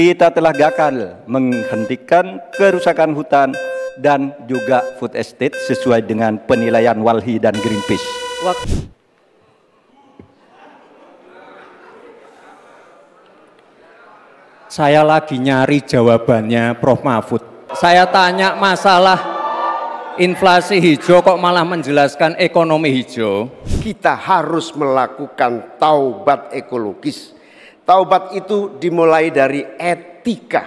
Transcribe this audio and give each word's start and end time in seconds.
Kita 0.00 0.32
telah 0.32 0.56
gagal 0.56 1.28
menghentikan 1.28 2.40
kerusakan 2.56 3.12
hutan 3.12 3.52
dan 4.00 4.32
juga 4.48 4.80
food 4.96 5.12
estate 5.12 5.52
sesuai 5.68 6.08
dengan 6.08 6.40
penilaian 6.40 6.96
Walhi 7.04 7.36
dan 7.36 7.52
Greenpeace. 7.52 8.08
Waktu 8.40 8.88
Saya 14.72 15.04
lagi 15.04 15.36
nyari 15.36 15.84
jawabannya 15.84 16.80
Prof. 16.80 17.04
Mahfud. 17.04 17.44
Saya 17.76 18.08
tanya 18.08 18.56
masalah 18.56 19.20
inflasi 20.16 20.80
hijau 20.80 21.20
kok 21.20 21.36
malah 21.36 21.68
menjelaskan 21.68 22.40
ekonomi 22.40 22.88
hijau. 22.88 23.52
Kita 23.84 24.16
harus 24.16 24.72
melakukan 24.72 25.76
taubat 25.76 26.56
ekologis. 26.56 27.36
Taubat 27.90 28.38
itu 28.38 28.78
dimulai 28.78 29.34
dari 29.34 29.66
etika. 29.74 30.62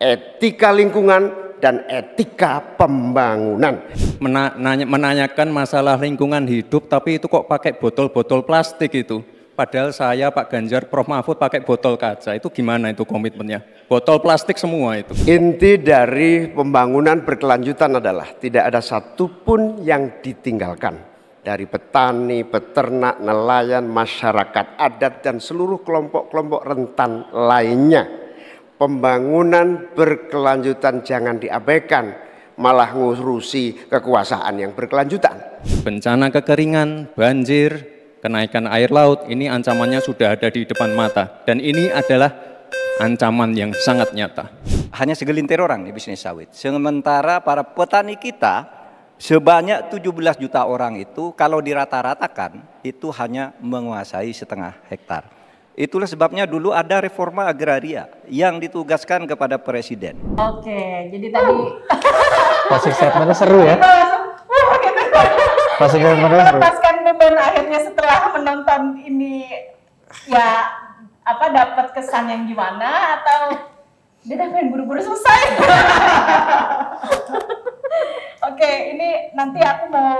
Etika 0.00 0.72
lingkungan 0.72 1.28
dan 1.60 1.84
etika 1.92 2.64
pembangunan. 2.80 3.84
Menanya, 4.16 4.88
menanyakan 4.88 5.52
masalah 5.52 6.00
lingkungan 6.00 6.40
hidup 6.48 6.88
tapi 6.88 7.20
itu 7.20 7.28
kok 7.28 7.44
pakai 7.44 7.76
botol-botol 7.76 8.48
plastik 8.48 8.96
itu. 8.96 9.20
Padahal 9.52 9.92
saya 9.92 10.32
Pak 10.32 10.48
Ganjar, 10.48 10.88
Prof 10.88 11.04
Mahfud 11.04 11.36
pakai 11.36 11.60
botol 11.60 12.00
kaca. 12.00 12.32
Itu 12.32 12.48
gimana 12.48 12.96
itu 12.96 13.04
komitmennya? 13.04 13.60
Botol 13.84 14.24
plastik 14.24 14.56
semua 14.56 14.96
itu. 14.96 15.12
Inti 15.28 15.76
dari 15.76 16.48
pembangunan 16.48 17.20
berkelanjutan 17.28 18.00
adalah 18.00 18.32
tidak 18.40 18.72
ada 18.72 18.80
satupun 18.80 19.84
yang 19.84 20.16
ditinggalkan. 20.24 21.13
Dari 21.44 21.68
petani, 21.68 22.40
peternak, 22.40 23.20
nelayan, 23.20 23.84
masyarakat 23.84 24.80
adat, 24.80 25.20
dan 25.20 25.36
seluruh 25.36 25.84
kelompok-kelompok 25.84 26.64
rentan 26.64 27.28
lainnya. 27.36 28.08
Pembangunan 28.80 29.92
berkelanjutan 29.92 31.04
jangan 31.04 31.36
diabaikan, 31.36 32.16
malah 32.56 32.96
ngurusi 32.96 33.92
kekuasaan 33.92 34.56
yang 34.56 34.72
berkelanjutan. 34.72 35.60
Bencana 35.84 36.32
kekeringan, 36.32 37.12
banjir, 37.12 37.92
kenaikan 38.24 38.64
air 38.64 38.88
laut 38.88 39.28
ini 39.28 39.44
ancamannya 39.44 40.00
sudah 40.00 40.40
ada 40.40 40.48
di 40.48 40.64
depan 40.64 40.96
mata 40.96 41.44
dan 41.44 41.60
ini 41.60 41.92
adalah 41.92 42.32
ancaman 43.04 43.52
yang 43.52 43.76
sangat 43.76 44.16
nyata. 44.16 44.48
Hanya 44.96 45.12
segelintir 45.12 45.60
orang 45.60 45.84
di 45.84 45.92
bisnis 45.92 46.24
sawit. 46.24 46.56
Sementara 46.56 47.44
para 47.44 47.60
petani 47.60 48.16
kita 48.16 48.83
sebanyak 49.24 49.88
17 49.88 50.36
juta 50.36 50.68
orang 50.68 51.00
itu 51.00 51.32
kalau 51.32 51.64
dirata-ratakan 51.64 52.60
itu 52.84 53.08
hanya 53.16 53.56
menguasai 53.56 54.28
setengah 54.36 54.76
hektar. 54.92 55.32
Itulah 55.74 56.04
sebabnya 56.04 56.44
dulu 56.44 56.76
ada 56.76 57.00
reforma 57.00 57.48
agraria 57.48 58.06
yang 58.28 58.60
ditugaskan 58.60 59.24
kepada 59.24 59.56
presiden. 59.56 60.20
Oke, 60.36 61.08
jadi 61.08 61.26
tadi 61.32 61.56
Closing 62.68 62.94
statementnya 62.94 63.36
seru 63.36 63.60
ya. 63.64 63.76
Closing 65.80 66.00
statementnya 66.04 66.44
seru. 66.44 66.60
melepaskan 66.60 66.94
beban 67.08 67.34
akhirnya 67.40 67.80
setelah 67.80 68.18
menonton 68.36 68.82
ini 69.08 69.48
ya 70.28 70.68
apa 71.24 71.46
dapat 71.48 71.96
kesan 71.96 72.28
yang 72.28 72.44
gimana 72.44 73.18
atau 73.18 73.72
dia 74.24 74.34
udah 74.40 74.48
pengen 74.48 74.72
buru-buru 74.72 75.00
selesai. 75.04 75.40
Oke, 78.48 78.70
ini 78.96 79.32
nanti 79.36 79.60
aku 79.60 79.84
mau 79.92 80.16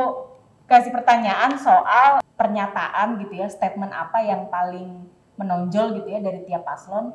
kasih 0.68 0.92
pertanyaan 0.92 1.56
soal 1.56 2.20
pernyataan 2.36 3.16
gitu 3.20 3.40
ya, 3.40 3.48
statement 3.48 3.92
apa 3.92 4.20
yang 4.20 4.48
paling 4.52 5.08
menonjol 5.40 5.96
gitu 6.00 6.08
ya 6.08 6.20
dari 6.20 6.44
tiap 6.44 6.68
paslon. 6.68 7.12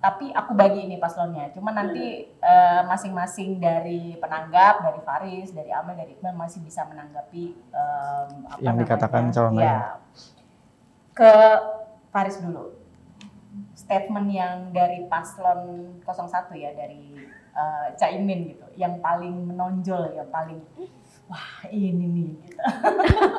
Tapi 0.00 0.36
aku 0.36 0.52
bagi 0.52 0.84
ini 0.84 1.00
paslonnya. 1.00 1.48
Cuma 1.56 1.72
nanti 1.72 2.28
eh, 2.28 2.80
masing-masing 2.84 3.56
dari 3.56 4.20
penanggap, 4.20 4.84
dari 4.84 5.00
Faris, 5.00 5.48
dari 5.52 5.72
Amel, 5.72 5.96
dari 5.96 6.12
Iqbal 6.12 6.36
masih 6.36 6.60
bisa 6.60 6.84
menanggapi 6.84 7.44
em, 7.72 8.28
apa 8.44 8.60
Yang 8.60 8.76
dikatakan 8.84 9.32
calon 9.32 9.56
lain. 9.56 9.64
ya. 9.64 9.96
Ke 11.16 11.32
Faris 12.12 12.36
dulu. 12.36 12.83
Statement 13.74 14.28
yang 14.30 14.70
dari 14.70 15.06
paslon 15.10 15.90
01 16.06 16.54
ya 16.54 16.70
dari 16.78 17.18
eh, 17.54 17.86
Caimin 17.98 18.54
gitu, 18.54 18.66
yang 18.78 19.02
paling 19.02 19.50
menonjol, 19.50 20.14
yang 20.14 20.30
paling 20.30 20.62
wah 21.26 21.66
ini 21.70 22.06
nih 22.06 22.26
gitu. 22.38 22.58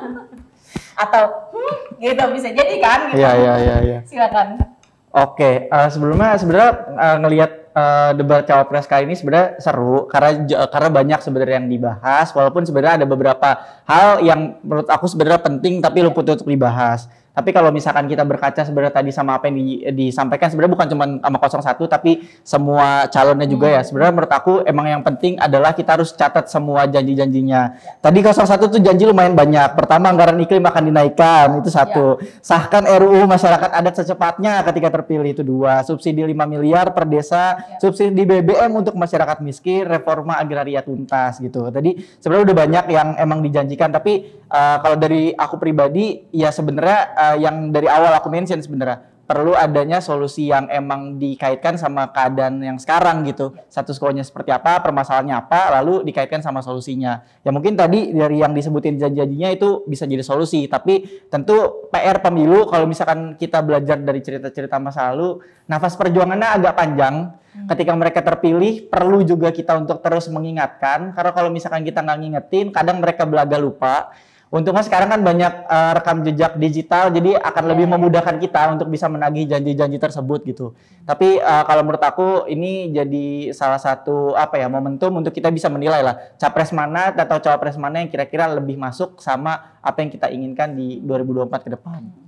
Atau 1.02 1.52
hmm, 1.52 2.00
gitu 2.00 2.22
bisa 2.36 2.48
jadi 2.52 2.74
kan 2.80 3.00
gitu. 3.12 3.20
Iya, 3.20 3.32
iya, 3.36 3.54
iya, 3.60 3.76
iya. 3.84 3.98
Silakan. 4.04 4.76
Oke, 5.16 5.72
eh, 5.72 5.88
sebelumnya 5.88 6.36
sebenarnya 6.36 6.72
eh, 6.92 7.16
ngelihat 7.24 7.50
eh, 7.72 8.10
debat 8.20 8.44
cawapres 8.44 8.84
kali 8.84 9.08
ini 9.08 9.16
sebenarnya 9.16 9.56
seru 9.64 10.04
karena 10.12 10.44
karena 10.68 10.88
banyak 10.92 11.20
sebenarnya 11.24 11.56
yang 11.64 11.68
dibahas 11.72 12.28
walaupun 12.36 12.68
sebenarnya 12.68 13.00
ada 13.00 13.06
beberapa 13.08 13.48
hal 13.88 14.20
yang 14.20 14.60
menurut 14.60 14.88
aku 14.92 15.08
sebenarnya 15.08 15.40
penting 15.40 15.80
tapi 15.80 16.04
luput 16.04 16.28
untuk 16.28 16.44
dibahas. 16.44 17.08
Tapi 17.36 17.52
kalau 17.52 17.68
misalkan 17.68 18.08
kita 18.08 18.24
berkaca 18.24 18.64
sebenarnya 18.64 18.96
tadi 18.96 19.12
sama 19.12 19.36
apa 19.36 19.52
yang 19.52 19.60
di- 19.60 19.84
disampaikan 19.92 20.48
sebenarnya 20.48 20.72
bukan 20.72 20.86
cuma 20.88 21.04
sama 21.20 21.68
01 21.76 21.84
tapi 21.84 22.24
semua 22.40 23.04
calonnya 23.12 23.44
juga 23.44 23.68
ya. 23.68 23.84
Sebenarnya 23.84 24.12
menurut 24.16 24.32
aku 24.32 24.52
emang 24.64 24.88
yang 24.88 25.04
penting 25.04 25.36
adalah 25.36 25.76
kita 25.76 26.00
harus 26.00 26.16
catat 26.16 26.48
semua 26.48 26.88
janji-janjinya. 26.88 27.76
Tadi 28.00 28.18
01 28.24 28.72
tuh 28.72 28.80
janji 28.80 29.04
lumayan 29.04 29.36
banyak. 29.36 29.76
Pertama 29.76 30.08
anggaran 30.08 30.40
iklim 30.40 30.64
akan 30.64 30.82
dinaikkan 30.88 31.60
itu 31.60 31.68
satu. 31.68 32.24
Sahkan 32.40 32.88
RUU 32.88 33.28
masyarakat 33.28 33.68
adat 33.68 34.00
secepatnya 34.00 34.64
ketika 34.64 34.88
terpilih 34.96 35.36
itu 35.36 35.44
dua. 35.44 35.84
Subsidi 35.84 36.24
5 36.24 36.32
miliar 36.48 36.96
per 36.96 37.04
desa, 37.04 37.60
subsidi 37.84 38.24
BBM 38.24 38.72
untuk 38.72 38.96
masyarakat 38.96 39.44
miskin, 39.44 39.84
reforma 39.84 40.40
agraria 40.40 40.80
tuntas 40.80 41.36
gitu. 41.44 41.68
Tadi 41.68 42.00
sebenarnya 42.16 42.44
udah 42.48 42.56
banyak 42.56 42.84
yang 42.96 43.08
emang 43.20 43.44
dijanjikan 43.44 43.92
tapi 43.92 44.24
eh, 44.40 44.76
kalau 44.80 44.96
dari 44.96 45.36
aku 45.36 45.60
pribadi 45.60 46.24
ya 46.32 46.48
sebenarnya 46.48 47.25
eh, 47.34 47.36
yang 47.42 47.74
dari 47.74 47.90
awal 47.90 48.14
aku 48.14 48.30
mention 48.30 48.62
sebenarnya 48.62 49.16
perlu 49.26 49.58
adanya 49.58 49.98
solusi 49.98 50.48
yang 50.48 50.70
emang 50.70 51.18
dikaitkan 51.18 51.74
sama 51.74 52.14
keadaan 52.14 52.62
yang 52.62 52.78
sekarang 52.78 53.26
gitu. 53.26 53.58
Status 53.66 53.98
quo-nya 53.98 54.22
seperti 54.22 54.54
apa, 54.54 54.78
permasalahannya 54.78 55.34
apa, 55.34 55.74
lalu 55.82 56.06
dikaitkan 56.06 56.40
sama 56.46 56.62
solusinya. 56.62 57.26
Ya 57.42 57.50
mungkin 57.50 57.74
tadi 57.74 58.14
dari 58.14 58.38
yang 58.38 58.54
disebutin 58.54 59.02
janji-janjinya 59.02 59.50
itu 59.50 59.82
bisa 59.90 60.06
jadi 60.06 60.22
solusi, 60.22 60.70
tapi 60.70 61.26
tentu 61.26 61.90
PR 61.90 62.22
pemilu 62.22 62.70
kalau 62.70 62.86
misalkan 62.86 63.34
kita 63.34 63.60
belajar 63.66 63.98
dari 63.98 64.22
cerita-cerita 64.22 64.78
masa 64.78 65.10
lalu, 65.10 65.42
nafas 65.66 65.98
perjuangannya 65.98 66.48
agak 66.62 66.74
panjang. 66.78 67.34
Ketika 67.56 67.96
mereka 67.96 68.20
terpilih, 68.20 68.84
perlu 68.92 69.24
juga 69.24 69.48
kita 69.48 69.80
untuk 69.80 70.04
terus 70.04 70.28
mengingatkan, 70.28 71.16
karena 71.16 71.32
kalau 71.32 71.48
misalkan 71.48 71.82
kita 71.88 72.04
nggak 72.04 72.18
ngingetin, 72.20 72.66
kadang 72.68 73.00
mereka 73.00 73.24
belaga 73.24 73.56
lupa. 73.56 74.12
Untungnya 74.56 74.80
sekarang 74.80 75.12
kan 75.12 75.20
banyak 75.20 75.52
eh, 75.68 75.92
rekam 76.00 76.24
jejak 76.24 76.56
digital, 76.56 77.12
jadi 77.12 77.36
akan 77.36 77.64
lebih 77.76 77.86
memudahkan 77.92 78.40
kita 78.40 78.72
untuk 78.72 78.88
bisa 78.88 79.04
menagih 79.04 79.44
janji-janji 79.44 80.00
tersebut 80.00 80.48
gitu. 80.48 80.72
Tapi 81.04 81.36
eh, 81.36 81.62
kalau 81.68 81.84
menurut 81.84 82.00
aku 82.00 82.48
ini 82.48 82.88
jadi 82.88 83.52
salah 83.52 83.76
satu 83.76 84.32
apa 84.32 84.56
ya 84.56 84.72
momentum 84.72 85.12
untuk 85.20 85.36
kita 85.36 85.52
bisa 85.52 85.68
menilai 85.68 86.00
lah 86.00 86.16
capres 86.40 86.72
mana 86.72 87.12
atau 87.12 87.36
cawapres 87.36 87.76
mana 87.76 88.00
yang 88.00 88.08
kira-kira 88.08 88.48
lebih 88.48 88.80
masuk 88.80 89.20
sama 89.20 89.76
apa 89.84 90.00
yang 90.00 90.08
kita 90.08 90.32
inginkan 90.32 90.72
di 90.72 91.04
2024 91.04 91.66
ke 91.68 91.70
depan. 91.76 92.25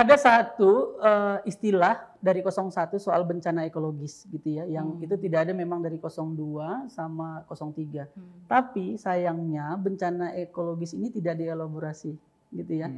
Ada 0.00 0.16
satu 0.16 0.96
eh, 0.96 1.38
istilah 1.44 2.16
dari 2.20 2.40
01 2.40 2.96
soal 2.96 3.24
bencana 3.28 3.64
ekologis 3.68 4.24
gitu 4.28 4.60
ya 4.60 4.64
yang 4.68 5.00
itu 5.00 5.16
tidak 5.20 5.48
ada 5.48 5.52
memang 5.52 5.84
dari 5.84 6.00
02 6.00 6.88
sama 6.88 7.44
03. 7.44 8.08
Tapi 8.48 8.96
sayangnya 8.96 9.76
bencana 9.76 10.32
ekologis 10.40 10.96
ini 10.96 11.12
tidak 11.12 11.36
dielaborasi 11.36 12.12
gitu 12.50 12.72
ya. 12.72 12.88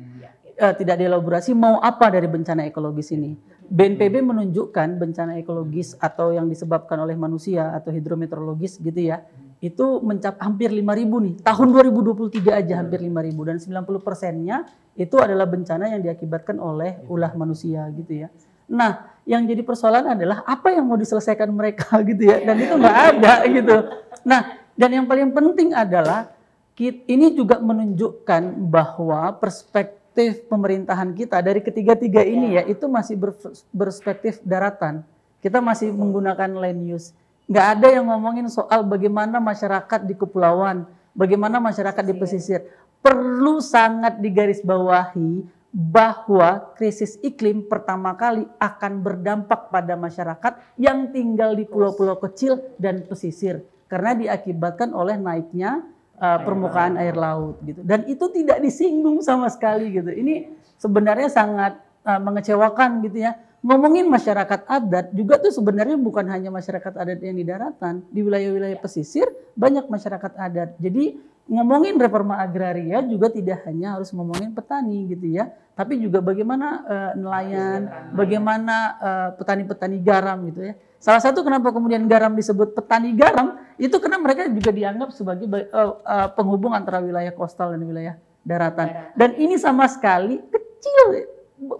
Eh, 0.52 0.74
tidak 0.78 0.96
dielaborasi 1.00 1.52
mau 1.52 1.80
apa 1.80 2.08
dari 2.08 2.28
bencana 2.28 2.64
ekologis 2.68 3.12
ini. 3.12 3.36
BNPB 3.72 4.20
menunjukkan 4.20 5.00
bencana 5.00 5.40
ekologis 5.40 5.96
atau 5.96 6.32
yang 6.32 6.44
disebabkan 6.48 7.00
oleh 7.00 7.16
manusia 7.16 7.72
atau 7.72 7.88
hidrometeorologis 7.92 8.80
gitu 8.80 9.00
ya. 9.00 9.24
Itu 9.62 10.02
mencap 10.02 10.42
hampir 10.42 10.74
5000 10.74 10.82
nih. 11.22 11.34
Tahun 11.40 11.68
2023 11.70 12.52
aja 12.52 12.74
hampir 12.82 13.00
5000 13.00 13.48
dan 13.48 13.56
90 13.62 14.02
persennya 14.02 14.66
itu 14.96 15.16
adalah 15.16 15.48
bencana 15.48 15.88
yang 15.88 16.00
diakibatkan 16.04 16.60
oleh 16.60 17.00
ulah 17.08 17.32
manusia 17.32 17.88
gitu 17.96 18.26
ya. 18.26 18.28
Nah, 18.68 19.12
yang 19.28 19.44
jadi 19.44 19.60
persoalan 19.64 20.16
adalah 20.16 20.44
apa 20.44 20.72
yang 20.72 20.84
mau 20.88 20.96
diselesaikan 20.96 21.48
mereka 21.52 21.96
gitu 22.08 22.28
ya, 22.28 22.40
dan 22.44 22.56
itu 22.60 22.74
nggak 22.76 22.98
ada 23.16 23.34
gitu. 23.48 23.76
Nah, 24.24 24.40
dan 24.76 24.90
yang 24.92 25.06
paling 25.08 25.32
penting 25.32 25.76
adalah 25.76 26.32
ini 26.82 27.30
juga 27.36 27.62
menunjukkan 27.62 28.58
bahwa 28.66 29.38
perspektif 29.38 30.42
pemerintahan 30.50 31.14
kita 31.14 31.38
dari 31.38 31.62
ketiga-tiga 31.62 32.26
ini 32.26 32.58
ya 32.58 32.62
itu 32.66 32.90
masih 32.90 33.14
ber- 33.14 33.38
berperspektif 33.70 34.42
daratan. 34.42 35.06
Kita 35.38 35.62
masih 35.62 35.94
menggunakan 35.94 36.50
land 36.58 36.80
use. 36.82 37.14
Nggak 37.46 37.66
ada 37.78 37.86
yang 37.92 38.10
ngomongin 38.10 38.46
soal 38.50 38.82
bagaimana 38.86 39.38
masyarakat 39.38 40.00
di 40.06 40.14
kepulauan, 40.14 40.86
bagaimana 41.14 41.62
masyarakat 41.62 42.02
di 42.02 42.14
pesisir. 42.18 42.66
Perlu 43.02 43.58
sangat 43.58 44.22
digarisbawahi 44.22 45.42
bahwa 45.72 46.70
krisis 46.76 47.16
iklim 47.24 47.64
pertama 47.64 48.12
kali 48.14 48.44
akan 48.60 48.92
berdampak 49.00 49.72
pada 49.72 49.96
masyarakat 49.96 50.76
yang 50.76 51.10
tinggal 51.10 51.56
di 51.56 51.64
pulau-pulau 51.64 52.20
kecil 52.20 52.60
dan 52.76 53.02
pesisir 53.08 53.64
karena 53.88 54.12
diakibatkan 54.12 54.92
oleh 54.92 55.16
naiknya 55.16 55.80
uh, 56.20 56.38
permukaan 56.44 57.00
air 57.00 57.16
laut 57.16 57.58
gitu. 57.64 57.80
Dan 57.80 58.04
itu 58.04 58.28
tidak 58.30 58.60
disinggung 58.60 59.24
sama 59.24 59.48
sekali 59.48 59.90
gitu. 59.90 60.12
Ini 60.12 60.52
sebenarnya 60.76 61.32
sangat 61.32 61.80
uh, 62.04 62.20
mengecewakan 62.20 63.02
gitu 63.08 63.24
ya. 63.24 63.34
Ngomongin 63.62 64.10
masyarakat 64.10 64.66
adat 64.66 65.14
juga 65.14 65.38
tuh 65.38 65.54
sebenarnya 65.54 65.94
bukan 65.94 66.26
hanya 66.26 66.50
masyarakat 66.50 66.98
adat 66.98 67.22
yang 67.22 67.38
di 67.38 67.46
daratan, 67.46 68.02
di 68.10 68.20
wilayah-wilayah 68.20 68.78
pesisir 68.82 69.24
banyak 69.54 69.86
masyarakat 69.86 70.32
adat. 70.34 70.74
Jadi 70.82 71.31
ngomongin 71.50 71.98
reforma 71.98 72.38
agraria 72.38 73.02
juga 73.02 73.28
tidak 73.28 73.66
hanya 73.66 73.98
harus 73.98 74.14
ngomongin 74.14 74.54
petani 74.54 75.10
gitu 75.10 75.26
ya, 75.34 75.50
tapi 75.74 75.98
juga 75.98 76.22
bagaimana 76.22 76.66
uh, 76.86 77.12
nelayan, 77.18 77.80
bagaimana? 78.14 78.76
uh, 79.00 79.28
petani-petani 79.36 79.98
garam 80.00 80.38
gitu 80.48 80.70
ya. 80.70 80.74
Salah 81.02 81.18
satu 81.18 81.42
kenapa 81.42 81.74
kemudian 81.74 82.06
garam 82.06 82.30
disebut 82.38 82.78
petani 82.78 83.10
garam 83.10 83.58
itu 83.74 83.90
karena 83.98 84.22
mereka 84.22 84.46
juga 84.46 84.70
dianggap 84.70 85.10
sebagai 85.10 85.50
uh, 85.50 85.98
uh, 86.06 86.28
penghubung 86.30 86.70
antara 86.78 87.02
wilayah 87.02 87.34
kostal 87.34 87.74
dan 87.74 87.82
wilayah 87.82 88.14
daratan. 88.46 89.10
Dan 89.18 89.34
ini 89.34 89.58
sama 89.58 89.90
sekali 89.90 90.38
kecil 90.46 91.26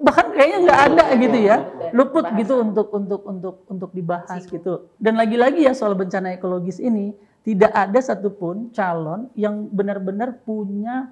bahkan 0.03 0.31
kayaknya 0.35 0.59
nggak 0.67 0.81
ada 0.91 1.05
gitu 1.15 1.39
ya. 1.39 1.57
Luput 1.95 2.27
gitu 2.35 2.67
untuk 2.67 2.91
untuk 2.91 3.23
untuk 3.23 3.55
untuk 3.71 3.91
dibahas 3.95 4.43
gitu. 4.43 4.91
Dan 4.99 5.15
lagi-lagi 5.15 5.71
ya 5.71 5.75
soal 5.75 5.95
bencana 5.95 6.35
ekologis 6.35 6.83
ini 6.83 7.15
tidak 7.43 7.73
ada 7.75 7.99
satupun 7.99 8.71
calon 8.71 9.27
yang 9.35 9.67
benar-benar 9.71 10.39
punya 10.47 11.11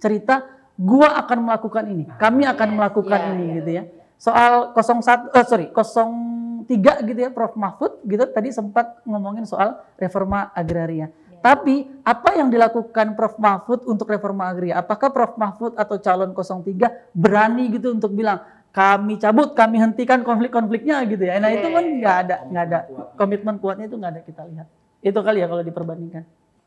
cerita 0.00 0.44
gua 0.76 1.16
akan 1.24 1.38
melakukan 1.48 1.84
ini, 1.88 2.04
kami 2.20 2.44
akan 2.44 2.68
iya, 2.68 2.76
melakukan 2.76 3.20
ya, 3.20 3.28
ini 3.32 3.44
ya. 3.44 3.54
gitu 3.60 3.70
ya. 3.70 3.82
Soal 4.14 4.52
01 4.76 5.34
eh, 5.34 5.44
sorry 5.44 5.66
03 5.72 7.08
gitu 7.08 7.20
ya 7.20 7.30
Prof 7.32 7.54
Mahfud 7.60 8.00
gitu 8.08 8.24
tadi 8.32 8.48
sempat 8.48 9.04
ngomongin 9.04 9.44
soal 9.44 9.80
reforma 10.00 10.48
agraria. 10.56 11.06
Ya. 11.06 11.06
Tapi 11.44 11.92
apa 12.00 12.40
yang 12.40 12.48
dilakukan 12.48 13.12
Prof 13.12 13.36
Mahfud 13.36 13.84
untuk 13.84 14.08
reforma 14.08 14.48
agraria? 14.48 14.80
Apakah 14.80 15.12
Prof 15.12 15.36
Mahfud 15.36 15.76
atau 15.76 16.00
calon 16.00 16.32
03 16.32 17.12
berani 17.12 17.68
gitu 17.68 17.92
untuk 17.92 18.16
bilang 18.16 18.40
kami 18.74 19.20
cabut, 19.22 19.54
kami 19.54 19.78
hentikan 19.78 20.26
konflik-konfliknya 20.26 20.98
gitu 21.06 21.30
ya. 21.30 21.38
Nah, 21.38 21.52
itu 21.54 21.68
kan 21.70 21.84
nggak 21.84 22.16
ada, 22.26 22.36
nggak 22.50 22.64
ada 22.66 22.78
komitmen 23.14 23.62
kuatnya 23.62 23.86
itu 23.86 23.94
nggak 23.94 24.12
ada 24.18 24.22
kita 24.26 24.42
lihat. 24.50 24.66
Itu 25.04 25.20
kali 25.20 25.44
ya 25.44 25.46
kalau 25.46 25.60
diperbandingkan. 25.60 26.24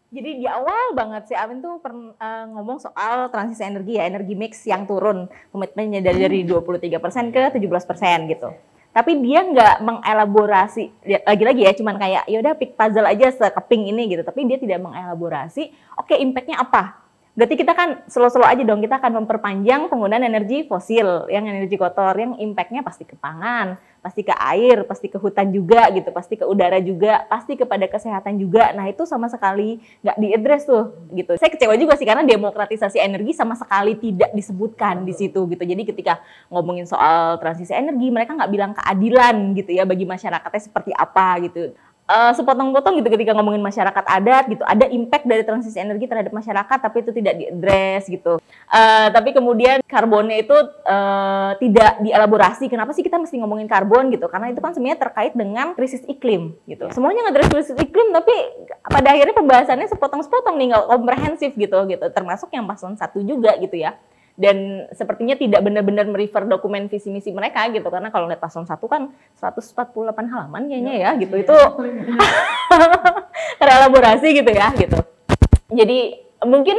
Jadi 0.08 0.40
di 0.40 0.48
awal 0.48 0.96
banget 0.96 1.28
si 1.28 1.36
Amin 1.36 1.60
tuh 1.60 1.84
per, 1.84 1.92
uh, 1.92 2.46
ngomong 2.56 2.80
soal 2.80 3.28
transisi 3.28 3.60
energi 3.68 4.00
ya, 4.00 4.08
energi 4.08 4.40
mix 4.40 4.64
yang 4.64 4.88
turun 4.88 5.28
komitmennya 5.52 6.00
dari 6.00 6.24
dari 6.24 6.40
23% 6.48 7.36
ke 7.36 7.60
17% 7.60 8.32
gitu. 8.32 8.50
Tapi 8.96 9.12
dia 9.20 9.44
nggak 9.44 9.84
mengelaborasi 9.84 10.84
lagi-lagi 11.28 11.62
ya, 11.68 11.76
cuman 11.76 12.00
kayak 12.00 12.24
yaudah 12.32 12.56
pick 12.56 12.80
puzzle 12.80 13.04
aja 13.04 13.28
sekeping 13.36 13.92
ini 13.92 14.16
gitu. 14.16 14.24
Tapi 14.24 14.48
dia 14.48 14.56
tidak 14.56 14.80
mengelaborasi, 14.80 15.76
oke 16.00 16.08
okay, 16.08 16.24
impactnya 16.24 16.64
apa? 16.64 17.04
Berarti 17.38 17.54
kita 17.54 17.78
kan 17.78 18.02
slow-slow 18.10 18.50
aja 18.50 18.66
dong, 18.66 18.82
kita 18.82 18.98
akan 18.98 19.22
memperpanjang 19.22 19.94
penggunaan 19.94 20.26
energi 20.26 20.66
fosil, 20.66 21.30
yang 21.30 21.46
energi 21.46 21.78
kotor, 21.78 22.18
yang 22.18 22.34
impactnya 22.42 22.82
pasti 22.82 23.06
ke 23.06 23.14
pangan, 23.14 23.78
pasti 24.08 24.24
ke 24.24 24.32
air, 24.32 24.88
pasti 24.88 25.12
ke 25.12 25.20
hutan 25.20 25.52
juga 25.52 25.92
gitu, 25.92 26.16
pasti 26.16 26.40
ke 26.40 26.48
udara 26.48 26.80
juga, 26.80 27.28
pasti 27.28 27.60
kepada 27.60 27.92
kesehatan 27.92 28.40
juga. 28.40 28.72
Nah 28.72 28.88
itu 28.88 29.04
sama 29.04 29.28
sekali 29.28 29.84
nggak 30.00 30.16
diadres 30.16 30.64
tuh 30.64 30.96
gitu. 31.12 31.36
Saya 31.36 31.52
kecewa 31.52 31.76
juga 31.76 32.00
sih 32.00 32.08
karena 32.08 32.24
demokratisasi 32.24 33.04
energi 33.04 33.36
sama 33.36 33.60
sekali 33.60 34.00
tidak 34.00 34.32
disebutkan 34.32 35.04
di 35.04 35.12
situ 35.12 35.44
gitu. 35.52 35.64
Jadi 35.68 35.84
ketika 35.84 36.24
ngomongin 36.48 36.88
soal 36.88 37.36
transisi 37.44 37.76
energi, 37.76 38.08
mereka 38.08 38.32
nggak 38.32 38.52
bilang 38.56 38.72
keadilan 38.72 39.36
gitu 39.60 39.76
ya 39.76 39.84
bagi 39.84 40.08
masyarakatnya 40.08 40.62
seperti 40.64 40.96
apa 40.96 41.28
gitu 41.44 41.76
uh, 42.08 42.32
sepotong-potong 42.34 42.98
gitu 43.04 43.10
ketika 43.14 43.36
ngomongin 43.36 43.62
masyarakat 43.62 44.06
adat 44.08 44.44
gitu. 44.50 44.64
Ada 44.64 44.90
impact 44.90 45.28
dari 45.28 45.44
transisi 45.44 45.78
energi 45.78 46.08
terhadap 46.08 46.34
masyarakat 46.34 46.78
tapi 46.80 46.98
itu 47.04 47.12
tidak 47.14 47.36
diadres 47.38 48.04
gitu. 48.08 48.40
Uh, 48.72 49.08
tapi 49.12 49.36
kemudian 49.36 49.84
karbonnya 49.86 50.42
itu 50.42 50.56
uh, 50.88 51.54
tidak 51.60 52.02
dielaborasi. 52.02 52.72
Kenapa 52.72 52.96
sih 52.96 53.04
kita 53.04 53.20
mesti 53.20 53.38
ngomongin 53.38 53.68
karbon 53.68 54.10
gitu? 54.10 54.26
Karena 54.32 54.50
itu 54.50 54.64
kan 54.64 54.74
sebenarnya 54.74 55.00
terkait 55.00 55.34
dengan 55.36 55.76
krisis 55.76 56.02
iklim 56.08 56.56
gitu. 56.66 56.90
Semuanya 56.96 57.28
ngadres 57.28 57.52
krisis 57.52 57.78
iklim 57.78 58.16
tapi 58.16 58.34
pada 58.88 59.14
akhirnya 59.14 59.36
pembahasannya 59.36 59.88
sepotong-sepotong 59.92 60.56
nih 60.58 60.68
nggak 60.74 60.86
komprehensif 60.88 61.52
gitu 61.54 61.78
gitu. 61.86 62.06
Termasuk 62.10 62.50
yang 62.56 62.66
paslon 62.66 62.96
satu 62.96 63.22
juga 63.22 63.54
gitu 63.60 63.78
ya 63.78 64.00
dan 64.38 64.86
sepertinya 64.94 65.34
tidak 65.34 65.66
benar-benar 65.66 66.06
merefer 66.06 66.46
dokumen 66.46 66.86
visi 66.88 67.10
misi 67.10 67.34
mereka 67.34 67.66
gitu. 67.74 67.90
Karena 67.90 68.14
kalau 68.14 68.30
lihat 68.30 68.38
paslon 68.38 68.70
satu 68.70 68.86
kan 68.86 69.10
148 69.34 69.98
halaman 70.30 70.70
kayaknya 70.70 70.94
ya, 70.94 71.10
ya 71.10 71.12
gitu. 71.26 71.36
Iya, 71.42 71.44
itu 71.44 71.58
terelaborasi 73.62 74.28
gitu 74.38 74.52
ya 74.54 74.70
gitu. 74.78 74.98
Jadi 75.74 76.00
mungkin 76.46 76.78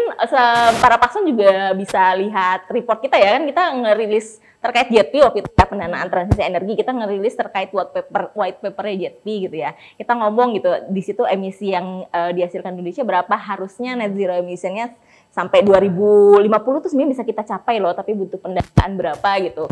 para 0.79 1.03
paslon 1.03 1.35
juga 1.35 1.75
bisa 1.75 2.15
lihat 2.15 2.71
report 2.71 3.03
kita 3.03 3.19
ya 3.19 3.35
kan. 3.35 3.43
Kita 3.51 3.63
ngerilis 3.75 4.39
terkait 4.59 4.91
JETP 4.91 5.23
waktu 5.23 5.39
itu 5.43 5.51
ya 5.51 5.67
pendanaan 5.67 6.07
transisi 6.15 6.43
energi. 6.47 6.79
Kita 6.79 6.95
ngerilis 6.95 7.35
terkait 7.35 7.75
white 7.75 7.91
paper 7.91 8.23
white 8.39 8.59
paper 8.63 8.87
JETP 8.87 9.51
gitu 9.51 9.57
ya. 9.59 9.75
Kita 9.99 10.15
ngomong 10.15 10.55
gitu 10.63 10.71
di 10.95 11.03
situ 11.03 11.27
emisi 11.27 11.75
yang 11.75 12.07
uh, 12.07 12.31
dihasilkan 12.31 12.79
Indonesia 12.79 13.03
berapa 13.03 13.35
harusnya 13.35 13.99
net 13.99 14.15
zero 14.15 14.39
emisinya 14.39 14.95
sampai 15.39 15.63
2050 15.63 16.51
tuh 16.83 16.91
sebenarnya 16.91 17.13
bisa 17.15 17.23
kita 17.23 17.47
capai 17.47 17.79
loh, 17.79 17.95
tapi 17.95 18.11
butuh 18.19 18.43
pendanaan 18.43 18.91
berapa 18.99 19.31
gitu. 19.47 19.71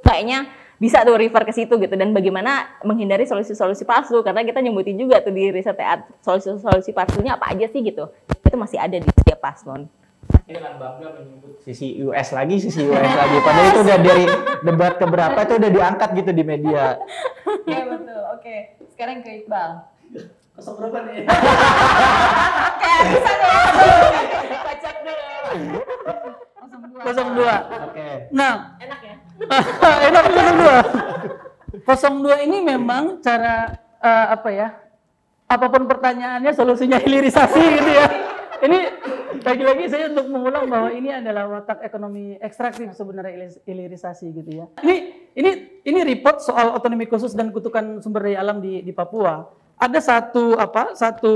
Kayaknya 0.00 0.48
bisa 0.80 1.04
tuh 1.04 1.20
refer 1.20 1.44
ke 1.44 1.52
situ 1.52 1.76
gitu 1.76 1.92
dan 1.92 2.16
bagaimana 2.16 2.80
menghindari 2.86 3.28
solusi-solusi 3.28 3.84
palsu 3.84 4.24
karena 4.24 4.46
kita 4.46 4.64
nyebutin 4.64 4.96
juga 4.96 5.20
tuh 5.20 5.34
di 5.34 5.50
riset 5.52 5.76
solusi-solusi 6.24 6.96
palsunya 6.96 7.36
apa 7.36 7.52
aja 7.52 7.68
sih 7.68 7.84
gitu. 7.84 8.08
Itu 8.40 8.56
masih 8.56 8.80
ada 8.80 8.96
di 8.96 9.04
setiap 9.04 9.44
paslon. 9.44 9.92
Dengan 10.48 10.80
bangga 10.80 11.20
menyebut 11.20 11.60
sisi 11.60 12.00
US 12.00 12.32
lagi, 12.32 12.56
sisi 12.56 12.80
US 12.88 13.12
lagi. 13.12 13.36
Padahal 13.44 13.68
itu 13.68 13.80
udah 13.84 13.98
dari 14.00 14.24
debat 14.64 14.92
keberapa 14.96 15.38
itu 15.44 15.54
udah 15.60 15.70
diangkat 15.76 16.08
gitu 16.24 16.30
di 16.32 16.44
media. 16.46 16.84
Iya 17.68 17.84
betul. 17.84 18.22
Oke, 18.32 18.80
sekarang 18.96 19.20
ke 19.20 19.44
Iqbal. 19.44 19.84
Kosong 20.66 20.74
berapa 20.74 20.98
nih? 21.06 21.22
Oke, 22.66 22.92
bisa 23.14 23.30
deh. 23.30 23.54
Kocak 24.58 24.96
dulu. 25.06 25.78
Kosong 26.98 27.28
dua. 27.38 27.54
Oke. 27.86 28.06
Nah. 28.34 28.54
Enak 28.82 29.00
ya? 29.06 29.14
enak 30.10 30.22
kosong 30.34 30.56
dua. 30.58 30.76
Kosong 31.86 32.16
dua 32.26 32.36
ini 32.42 32.58
memang 32.58 33.22
cara 33.22 33.70
uh, 34.02 34.34
apa 34.34 34.50
ya? 34.50 34.68
Apa 35.46 35.70
pun 35.70 35.86
pertanyaannya 35.86 36.50
solusinya 36.50 36.98
hilirisasi 36.98 37.62
gitu 37.78 37.90
ya. 37.94 38.06
Ini 38.58 38.78
lagi-lagi 39.46 39.86
saya 39.86 40.10
untuk 40.10 40.26
mengulang 40.26 40.66
bahwa 40.66 40.90
ini 40.90 41.14
adalah 41.14 41.46
watak 41.46 41.86
ekonomi 41.86 42.34
ekstraktif 42.42 42.90
sebenarnya 42.98 43.46
hilirisasi 43.62 44.26
gitu 44.34 44.50
ya. 44.58 44.66
Ini 44.82 44.96
ini 45.38 45.50
ini 45.86 46.00
report 46.02 46.42
soal 46.42 46.74
otonomi 46.74 47.06
khusus 47.06 47.38
dan 47.38 47.54
kutukan 47.54 48.02
sumber 48.02 48.26
daya 48.26 48.42
alam 48.42 48.58
di 48.58 48.82
di 48.82 48.90
Papua 48.90 49.46
ada 49.78 49.98
satu 50.02 50.58
apa 50.58 50.92
satu 50.98 51.34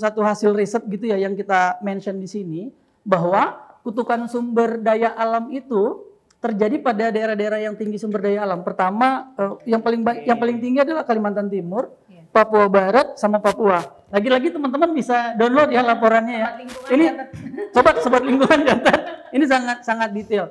satu 0.00 0.20
hasil 0.24 0.56
riset 0.56 0.80
gitu 0.88 1.12
ya 1.12 1.20
yang 1.20 1.36
kita 1.36 1.76
mention 1.84 2.16
di 2.16 2.24
sini 2.24 2.60
bahwa 3.04 3.60
kutukan 3.84 4.24
sumber 4.32 4.80
daya 4.80 5.12
alam 5.12 5.52
itu 5.52 6.08
terjadi 6.42 6.82
pada 6.82 7.14
daerah-daerah 7.14 7.62
yang 7.62 7.78
tinggi 7.78 8.02
sumber 8.02 8.26
daya 8.26 8.42
alam. 8.42 8.66
Pertama 8.66 9.30
uh, 9.38 9.62
yang 9.62 9.78
paling 9.78 10.02
yang 10.26 10.38
paling 10.40 10.58
tinggi 10.58 10.82
adalah 10.82 11.06
Kalimantan 11.06 11.46
Timur, 11.46 11.94
iya. 12.10 12.26
Papua 12.34 12.66
Barat 12.66 13.14
sama 13.14 13.38
Papua. 13.38 13.78
Lagi-lagi 14.10 14.50
teman-teman 14.50 14.90
bisa 14.90 15.38
download 15.38 15.70
ya 15.70 15.86
laporannya 15.86 16.36
ya. 16.42 16.48
Ini 16.90 17.04
coba 17.70 17.94
sobat 18.02 18.26
lingkungan 18.26 18.66
catat. 18.66 19.00
Ini 19.36 19.44
sangat 19.46 19.86
sangat 19.86 20.10
detail. 20.10 20.50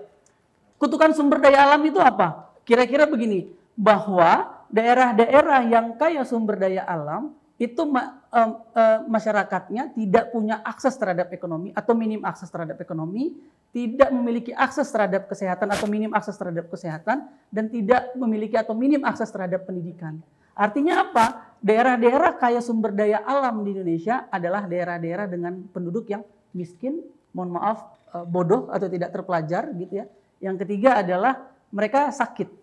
Kutukan 0.80 1.12
sumber 1.12 1.44
daya 1.44 1.68
alam 1.68 1.84
itu 1.84 2.00
apa? 2.02 2.50
Kira-kira 2.66 3.06
begini, 3.06 3.52
bahwa 3.76 4.61
daerah-daerah 4.72 5.62
yang 5.68 6.00
kaya 6.00 6.24
sumber 6.24 6.58
daya 6.58 6.88
alam 6.88 7.36
itu 7.62 7.86
ma 7.86 8.26
um, 8.34 8.52
uh, 8.74 9.06
masyarakatnya 9.06 9.94
tidak 9.94 10.34
punya 10.34 10.66
akses 10.66 10.98
terhadap 10.98 11.30
ekonomi 11.30 11.70
atau 11.78 11.94
minim 11.94 12.26
akses 12.26 12.50
terhadap 12.50 12.82
ekonomi, 12.82 13.38
tidak 13.70 14.10
memiliki 14.10 14.50
akses 14.50 14.90
terhadap 14.90 15.30
kesehatan 15.30 15.70
atau 15.70 15.86
minim 15.86 16.10
akses 16.10 16.34
terhadap 16.42 16.74
kesehatan, 16.74 17.30
dan 17.54 17.70
tidak 17.70 18.18
memiliki 18.18 18.58
atau 18.58 18.74
minim 18.74 19.06
akses 19.06 19.30
terhadap 19.30 19.70
pendidikan. 19.70 20.18
Artinya 20.58 21.06
apa? 21.06 21.54
Daerah-daerah 21.62 22.42
kaya 22.42 22.66
sumber 22.66 22.98
daya 22.98 23.22
alam 23.22 23.62
di 23.62 23.78
Indonesia 23.78 24.26
adalah 24.34 24.66
daerah-daerah 24.66 25.30
dengan 25.30 25.62
penduduk 25.70 26.10
yang 26.10 26.26
miskin, 26.58 26.98
mohon 27.38 27.54
maaf, 27.54 27.94
uh, 28.10 28.26
bodoh 28.26 28.74
atau 28.74 28.90
tidak 28.90 29.14
terpelajar 29.14 29.70
gitu 29.78 30.02
ya. 30.02 30.10
Yang 30.42 30.66
ketiga 30.66 31.06
adalah 31.06 31.46
mereka 31.70 32.10
sakit 32.10 32.61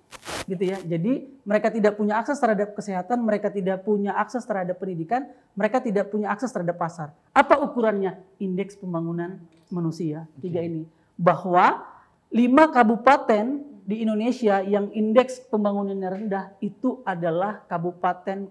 gitu 0.48 0.64
ya. 0.64 0.80
Jadi 0.80 1.28
mereka 1.44 1.68
tidak 1.68 2.00
punya 2.00 2.16
akses 2.16 2.40
terhadap 2.40 2.72
kesehatan, 2.72 3.20
mereka 3.20 3.52
tidak 3.52 3.84
punya 3.84 4.16
akses 4.16 4.42
terhadap 4.48 4.80
pendidikan, 4.80 5.28
mereka 5.52 5.84
tidak 5.84 6.08
punya 6.08 6.32
akses 6.32 6.48
terhadap 6.48 6.80
pasar. 6.80 7.12
Apa 7.36 7.60
ukurannya? 7.60 8.16
Indeks 8.40 8.80
pembangunan 8.80 9.36
manusia. 9.68 10.24
Tiga 10.40 10.64
ini. 10.64 10.88
Bahwa 11.20 11.84
lima 12.32 12.72
kabupaten 12.72 13.60
di 13.84 14.04
Indonesia 14.04 14.64
yang 14.64 14.88
indeks 14.92 15.44
pembangunannya 15.52 16.08
rendah 16.08 16.44
itu 16.64 17.04
adalah 17.04 17.64
kabupaten 17.68 18.48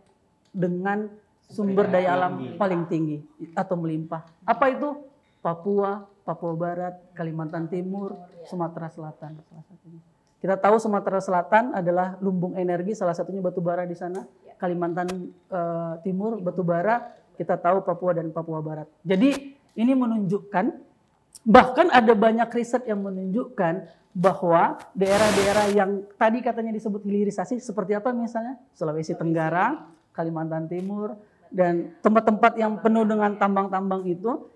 dengan 0.53 1.09
sumber 1.49 1.87
daya 1.89 2.13
alam 2.17 2.57
paling 2.57 2.85
tinggi 2.89 3.21
atau 3.57 3.77
melimpah. 3.77 4.25
Apa 4.45 4.69
itu? 4.73 4.97
Papua, 5.37 6.03
Papua 6.25 6.53
Barat, 6.57 6.97
Kalimantan 7.13 7.69
Timur, 7.71 8.17
Sumatera 8.49 8.89
Selatan 8.91 9.37
salah 9.47 9.65
satunya. 9.69 10.01
Kita 10.37 10.53
tahu 10.53 10.77
Sumatera 10.77 11.17
Selatan 11.17 11.73
adalah 11.73 12.13
lumbung 12.21 12.53
energi, 12.53 12.93
salah 12.93 13.17
satunya 13.17 13.41
batu 13.41 13.57
bara 13.57 13.89
di 13.89 13.97
sana. 13.97 14.21
Kalimantan 14.57 15.09
eh, 15.49 15.93
Timur 16.05 16.37
batu 16.41 16.61
bara, 16.61 17.13
kita 17.37 17.57
tahu 17.57 17.81
Papua 17.85 18.17
dan 18.17 18.29
Papua 18.29 18.61
Barat. 18.61 18.89
Jadi 19.01 19.57
ini 19.77 19.93
menunjukkan 19.93 20.65
bahkan 21.45 21.87
ada 21.93 22.13
banyak 22.17 22.49
riset 22.53 22.85
yang 22.89 23.01
menunjukkan 23.05 23.87
bahwa 24.17 24.81
daerah-daerah 24.97 25.65
yang 25.77 26.01
tadi 26.17 26.41
katanya 26.41 26.73
disebut 26.73 27.05
hilirisasi 27.05 27.61
seperti 27.61 27.93
apa 27.93 28.09
misalnya 28.09 28.57
Sulawesi 28.73 29.13
Tenggara, 29.13 29.85
Kalimantan 30.09 30.65
Timur 30.65 31.13
dan 31.53 31.93
tempat-tempat 32.01 32.57
yang 32.57 32.81
penuh 32.81 33.05
dengan 33.05 33.37
tambang-tambang 33.37 34.09
itu 34.09 34.49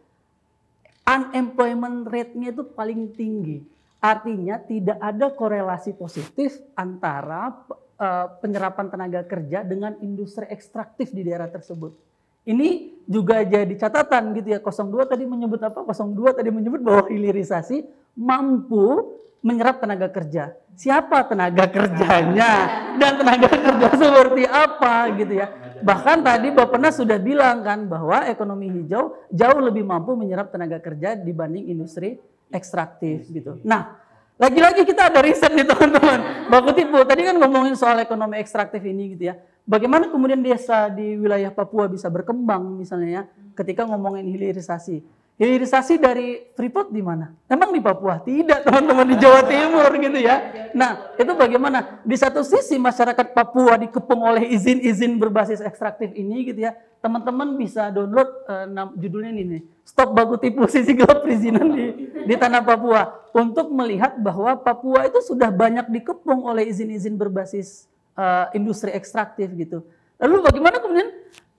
unemployment 1.05 2.09
rate-nya 2.09 2.49
itu 2.49 2.65
paling 2.73 3.13
tinggi. 3.13 3.61
Artinya 4.01 4.57
tidak 4.57 4.97
ada 4.97 5.29
korelasi 5.29 5.93
positif 5.93 6.57
antara 6.73 7.53
uh, 8.01 8.27
penyerapan 8.41 8.89
tenaga 8.89 9.21
kerja 9.29 9.61
dengan 9.61 9.93
industri 10.01 10.49
ekstraktif 10.49 11.13
di 11.13 11.21
daerah 11.21 11.45
tersebut. 11.45 11.93
Ini 12.41 12.97
juga 13.05 13.45
jadi 13.45 13.69
catatan 13.77 14.33
gitu 14.33 14.57
ya. 14.57 14.59
02 14.59 15.05
tadi 15.05 15.29
menyebut 15.29 15.61
apa? 15.61 15.85
02 15.85 16.33
tadi 16.33 16.49
menyebut 16.49 16.81
bahwa 16.81 17.05
hilirisasi 17.13 17.85
mampu 18.17 19.21
menyerap 19.45 19.77
tenaga 19.77 20.09
kerja. 20.09 20.57
Siapa 20.73 21.29
tenaga 21.29 21.69
kerjanya 21.69 22.51
dan 22.97 23.21
tenaga 23.21 23.53
kerja 23.53 23.87
seperti 23.93 24.49
apa 24.49 24.93
gitu 25.13 25.33
ya. 25.37 25.47
Bahkan 25.81 26.17
tadi 26.25 26.49
Bapak 26.53 26.81
Nas 26.81 26.97
sudah 26.97 27.21
bilang 27.21 27.61
kan 27.61 27.85
bahwa 27.85 28.25
ekonomi 28.25 28.69
hijau 28.69 29.17
jauh 29.29 29.61
lebih 29.61 29.85
mampu 29.85 30.17
menyerap 30.17 30.49
tenaga 30.49 30.81
kerja 30.81 31.13
dibanding 31.13 31.69
industri 31.69 32.17
ekstraktif 32.51 33.25
gitu. 33.31 33.57
Nah, 33.65 33.97
lagi-lagi 34.37 34.85
kita 34.85 35.09
ada 35.09 35.19
riset 35.23 35.51
nih 35.55 35.65
teman-teman. 35.71 36.49
Baku 36.51 36.71
tipu, 36.75 37.01
tadi 37.07 37.25
kan 37.25 37.35
ngomongin 37.39 37.73
soal 37.73 37.99
ekonomi 38.03 38.37
ekstraktif 38.37 38.81
ini 38.83 39.17
gitu 39.17 39.31
ya. 39.31 39.35
Bagaimana 39.61 40.09
kemudian 40.09 40.41
desa 40.41 40.89
di 40.89 41.15
wilayah 41.15 41.53
Papua 41.53 41.85
bisa 41.85 42.09
berkembang 42.09 42.81
misalnya 42.81 43.09
ya 43.09 43.23
ketika 43.53 43.85
ngomongin 43.85 44.25
hilirisasi. 44.25 45.05
Hilirisasi 45.41 45.97
dari 45.97 46.53
Freeport 46.53 46.93
di 46.93 47.01
mana? 47.01 47.33
Emang 47.49 47.73
di 47.73 47.81
Papua? 47.81 48.21
Tidak 48.21 48.61
teman-teman 48.65 49.09
di 49.09 49.17
Jawa 49.17 49.41
Timur 49.45 49.89
gitu 49.97 50.19
ya. 50.21 50.69
Nah 50.77 51.13
itu 51.17 51.33
bagaimana? 51.33 52.01
Di 52.05 52.13
satu 52.13 52.45
sisi 52.45 52.77
masyarakat 52.77 53.33
Papua 53.33 53.77
dikepung 53.77 54.21
oleh 54.21 54.49
izin-izin 54.53 55.17
berbasis 55.17 55.61
ekstraktif 55.61 56.13
ini 56.13 56.45
gitu 56.45 56.69
ya. 56.69 56.77
Teman-teman 57.01 57.57
bisa 57.57 57.89
download 57.89 58.29
uh, 58.45 58.93
judulnya 58.97 59.33
ini 59.33 59.43
nih. 59.45 59.61
Stop 59.81 60.13
baku 60.13 60.37
tipu 60.37 60.69
sisi 60.69 60.93
gelap 60.93 61.25
perizinan 61.25 61.73
di, 61.73 62.10
di 62.25 62.35
tanah 62.37 62.61
Papua. 62.63 63.21
Untuk 63.31 63.71
melihat 63.71 64.19
bahwa 64.19 64.59
Papua 64.59 65.07
itu 65.07 65.23
sudah 65.23 65.47
banyak 65.49 65.87
dikepung 65.87 66.43
oleh 66.43 66.67
izin-izin 66.67 67.15
berbasis 67.15 67.87
uh, 68.15 68.51
industri 68.51 68.91
ekstraktif 68.91 69.47
gitu. 69.55 69.87
Lalu 70.19 70.45
bagaimana 70.45 70.77
kemudian 70.77 71.09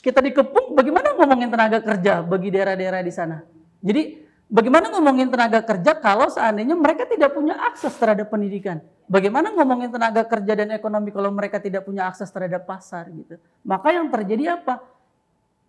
kita 0.02 0.18
dikepung, 0.18 0.74
bagaimana 0.74 1.14
ngomongin 1.14 1.48
tenaga 1.48 1.78
kerja 1.80 2.20
bagi 2.22 2.48
daerah-daerah 2.50 3.00
di 3.02 3.12
sana? 3.14 3.42
Jadi 3.82 4.22
bagaimana 4.50 4.90
ngomongin 4.92 5.30
tenaga 5.30 5.62
kerja 5.62 5.96
kalau 5.98 6.28
seandainya 6.28 6.74
mereka 6.74 7.06
tidak 7.06 7.32
punya 7.32 7.54
akses 7.58 7.94
terhadap 7.96 8.28
pendidikan? 8.28 8.82
Bagaimana 9.10 9.50
ngomongin 9.52 9.90
tenaga 9.90 10.22
kerja 10.26 10.52
dan 10.54 10.74
ekonomi 10.74 11.10
kalau 11.10 11.30
mereka 11.34 11.58
tidak 11.58 11.86
punya 11.86 12.06
akses 12.06 12.30
terhadap 12.30 12.66
pasar 12.66 13.10
gitu? 13.10 13.38
Maka 13.66 13.94
yang 13.94 14.10
terjadi 14.10 14.58
apa? 14.60 14.82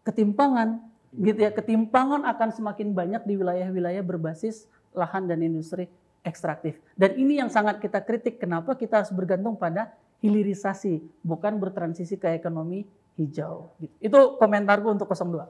Ketimpangan 0.05 0.79
gitu 1.17 1.39
ya. 1.45 1.51
Ketimpangan 1.53 2.25
akan 2.25 2.49
semakin 2.53 2.93
banyak 2.93 3.21
di 3.25 3.33
wilayah-wilayah 3.37 4.03
berbasis 4.05 4.69
lahan 4.93 5.27
dan 5.27 5.41
industri 5.41 5.89
ekstraktif. 6.23 6.79
Dan 6.95 7.19
ini 7.19 7.37
yang 7.37 7.51
sangat 7.51 7.83
kita 7.83 7.99
kritik 8.01 8.39
kenapa 8.39 8.73
kita 8.79 9.03
harus 9.03 9.11
bergantung 9.11 9.59
pada 9.59 9.91
hilirisasi, 10.23 11.03
bukan 11.19 11.59
bertransisi 11.59 12.15
ke 12.15 12.31
ekonomi 12.31 12.87
hijau. 13.19 13.75
Gitu. 13.77 13.93
Itu 13.99 14.19
komentarku 14.39 14.87
untuk 14.87 15.11
02. 15.11 15.45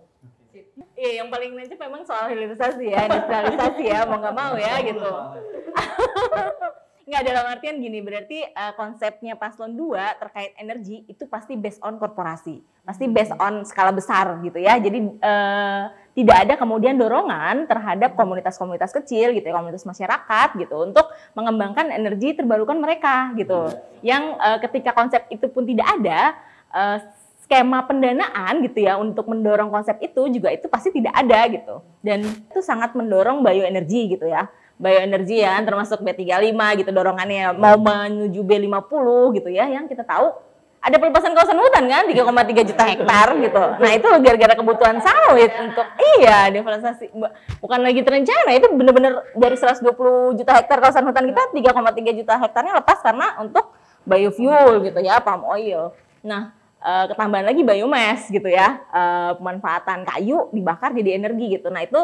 Iya, 0.98 1.22
yang 1.22 1.30
paling 1.30 1.54
menarik 1.54 1.78
memang 1.78 2.02
soal 2.08 2.34
hilirisasi 2.34 2.90
ya, 2.90 3.06
industrialisasi 3.06 3.84
ya, 3.86 4.00
mau 4.10 4.18
nggak 4.18 4.36
mau 4.36 4.54
ya 4.58 4.74
gitu. 4.82 5.06
Nggak 7.04 7.24
dalam 7.28 7.46
artian 7.52 7.84
gini, 7.84 8.00
berarti 8.00 8.48
uh, 8.56 8.72
konsepnya 8.80 9.36
paslon 9.36 9.76
2 9.76 10.24
terkait 10.24 10.56
energi 10.56 11.04
itu 11.04 11.28
pasti 11.28 11.60
based 11.60 11.84
on 11.84 12.00
korporasi, 12.00 12.64
pasti 12.88 13.12
based 13.12 13.36
on 13.44 13.68
skala 13.68 13.92
besar 13.92 14.40
gitu 14.40 14.56
ya. 14.56 14.80
Jadi 14.80 15.20
uh, 15.20 15.92
tidak 16.16 16.38
ada 16.48 16.54
kemudian 16.56 16.96
dorongan 16.96 17.68
terhadap 17.68 18.16
komunitas-komunitas 18.16 18.96
kecil 18.96 19.36
gitu 19.36 19.44
ya, 19.44 19.52
komunitas 19.52 19.84
masyarakat 19.84 20.56
gitu 20.56 20.76
untuk 20.80 21.12
mengembangkan 21.36 21.92
energi 21.92 22.40
terbarukan 22.40 22.80
mereka 22.80 23.36
gitu. 23.36 23.68
Yang 24.00 24.24
uh, 24.40 24.58
ketika 24.64 24.96
konsep 24.96 25.28
itu 25.28 25.52
pun 25.52 25.68
tidak 25.68 25.88
ada, 26.00 26.40
uh, 26.72 26.98
skema 27.44 27.84
pendanaan 27.84 28.64
gitu 28.64 28.80
ya 28.88 28.96
untuk 28.96 29.28
mendorong 29.28 29.68
konsep 29.68 30.00
itu 30.00 30.32
juga 30.32 30.56
itu 30.56 30.72
pasti 30.72 30.96
tidak 30.96 31.20
ada 31.20 31.40
gitu. 31.52 31.76
Dan 32.00 32.24
itu 32.24 32.64
sangat 32.64 32.96
mendorong 32.96 33.44
bioenergi 33.44 34.16
gitu 34.16 34.32
ya. 34.32 34.48
Bioenergi 34.84 35.40
ya 35.40 35.64
termasuk 35.64 36.04
B35 36.04 36.84
gitu 36.84 36.92
dorongannya 36.92 37.56
mau 37.56 37.80
menuju 37.80 38.44
B50 38.44 39.08
gitu 39.40 39.50
ya 39.50 39.72
yang 39.72 39.88
kita 39.88 40.04
tahu 40.04 40.36
ada 40.84 41.00
pelepasan 41.00 41.32
kawasan 41.32 41.56
hutan 41.56 41.88
kan 41.88 42.04
3,3 42.04 42.68
juta 42.68 42.84
hektar 42.84 43.28
gitu. 43.40 43.64
Nah 43.80 43.92
itu 43.96 44.08
gara-gara 44.20 44.54
kebutuhan 44.60 45.00
sawit 45.00 45.56
untuk 45.64 45.88
iya 46.20 46.52
deforestasi 46.52 47.08
bukan 47.64 47.80
lagi 47.80 48.04
terencana 48.04 48.52
itu 48.52 48.68
benar-benar 48.68 49.24
dari 49.32 49.56
120 49.56 50.36
juta 50.44 50.52
hektar 50.60 50.84
kawasan 50.84 51.08
hutan 51.08 51.32
kita 51.32 51.72
3,3 51.72 52.20
juta 52.20 52.34
hektarnya 52.36 52.74
lepas 52.84 53.00
karena 53.00 53.40
untuk 53.40 53.72
biofuel 54.04 54.84
gitu 54.84 55.00
ya 55.00 55.24
palm 55.24 55.48
oil. 55.48 55.96
Nah 56.20 56.52
uh, 56.84 57.06
ketambahan 57.08 57.48
lagi 57.48 57.64
biomass 57.64 58.28
gitu 58.28 58.52
ya, 58.52 58.84
uh, 58.92 59.40
pemanfaatan 59.40 60.04
kayu 60.04 60.52
dibakar 60.52 60.92
jadi 60.92 61.16
energi 61.16 61.58
gitu. 61.58 61.72
Nah 61.72 61.88
itu 61.88 62.00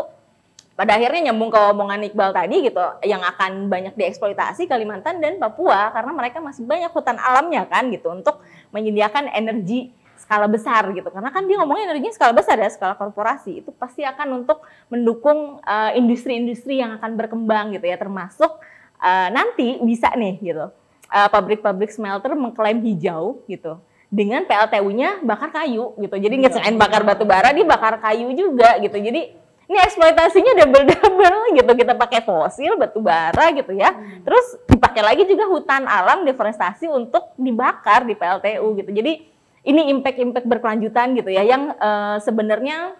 pada 0.79 0.95
akhirnya 0.95 1.27
nyambung 1.27 1.51
ke 1.51 1.59
omongan 1.59 2.07
Iqbal 2.07 2.31
tadi 2.31 2.63
gitu, 2.63 2.79
yang 3.03 3.19
akan 3.19 3.67
banyak 3.67 3.99
dieksploitasi 3.99 4.63
Kalimantan 4.63 5.19
dan 5.19 5.35
Papua 5.35 5.91
karena 5.91 6.15
mereka 6.15 6.39
masih 6.39 6.63
banyak 6.63 6.87
hutan 6.95 7.19
alamnya 7.19 7.67
kan 7.67 7.91
gitu 7.91 8.07
untuk 8.15 8.39
menyediakan 8.71 9.27
energi 9.35 9.91
skala 10.15 10.47
besar 10.47 10.87
gitu 10.95 11.11
karena 11.11 11.35
kan 11.35 11.43
dia 11.43 11.59
ngomongnya 11.59 11.91
energinya 11.91 12.15
skala 12.15 12.31
besar 12.31 12.55
ya 12.55 12.71
skala 12.71 12.95
korporasi 12.95 13.59
itu 13.59 13.75
pasti 13.75 14.07
akan 14.07 14.43
untuk 14.45 14.63
mendukung 14.87 15.59
uh, 15.63 15.91
industri-industri 15.99 16.79
yang 16.79 16.95
akan 16.95 17.19
berkembang 17.19 17.75
gitu 17.75 17.83
ya 17.83 17.99
termasuk 17.99 18.63
uh, 19.03 19.27
nanti 19.35 19.83
bisa 19.83 20.07
nih 20.15 20.39
gitu 20.39 20.71
pabrik-pabrik 21.09 21.89
smelter 21.89 22.37
mengklaim 22.37 22.85
hijau 22.85 23.41
gitu 23.49 23.81
dengan 24.13 24.41
PLTU-nya 24.45 25.21
bakar 25.21 25.53
kayu 25.53 25.93
gitu. 26.01 26.15
Jadi 26.17 26.33
nggak 26.41 26.53
selain 26.53 26.77
bakar 26.77 27.05
batu 27.05 27.25
bara, 27.29 27.53
dia 27.53 27.65
bakar 27.65 28.01
kayu 28.01 28.33
juga 28.33 28.77
gitu. 28.81 28.97
Jadi 28.97 29.37
ini 29.69 29.77
eksploitasinya 29.77 30.57
double-double 30.65 31.53
gitu. 31.61 31.71
Kita 31.77 31.93
pakai 31.93 32.25
fosil, 32.25 32.73
batu 32.73 33.05
bara 33.05 33.53
gitu 33.53 33.69
ya. 33.77 33.93
Terus 34.25 34.57
dipakai 34.65 35.05
lagi 35.05 35.23
juga 35.29 35.45
hutan 35.45 35.85
alam 35.85 36.25
deforestasi 36.25 36.89
untuk 36.89 37.37
dibakar 37.37 38.09
di 38.09 38.17
PLTU 38.17 38.65
gitu. 38.81 38.89
Jadi 38.89 39.13
ini 39.69 39.81
impact-impact 39.93 40.49
berkelanjutan 40.49 41.13
gitu 41.13 41.29
ya 41.29 41.45
yang 41.45 41.77
uh, 41.77 42.17
sebenarnya 42.17 42.97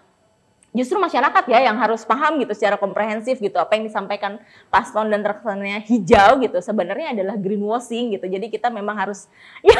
justru 0.70 1.02
masyarakat 1.02 1.50
ya 1.50 1.66
yang 1.66 1.74
harus 1.82 2.06
paham 2.06 2.38
gitu 2.38 2.54
secara 2.54 2.78
komprehensif 2.78 3.42
gitu 3.42 3.58
apa 3.58 3.74
yang 3.74 3.90
disampaikan 3.90 4.38
paslon 4.70 5.10
dan 5.10 5.26
terkesannya 5.26 5.82
hijau 5.82 6.38
gitu 6.38 6.62
sebenarnya 6.62 7.10
adalah 7.10 7.34
greenwashing 7.34 8.14
gitu 8.14 8.30
jadi 8.30 8.46
kita 8.46 8.70
memang 8.70 8.94
harus 8.94 9.26
ya 9.66 9.74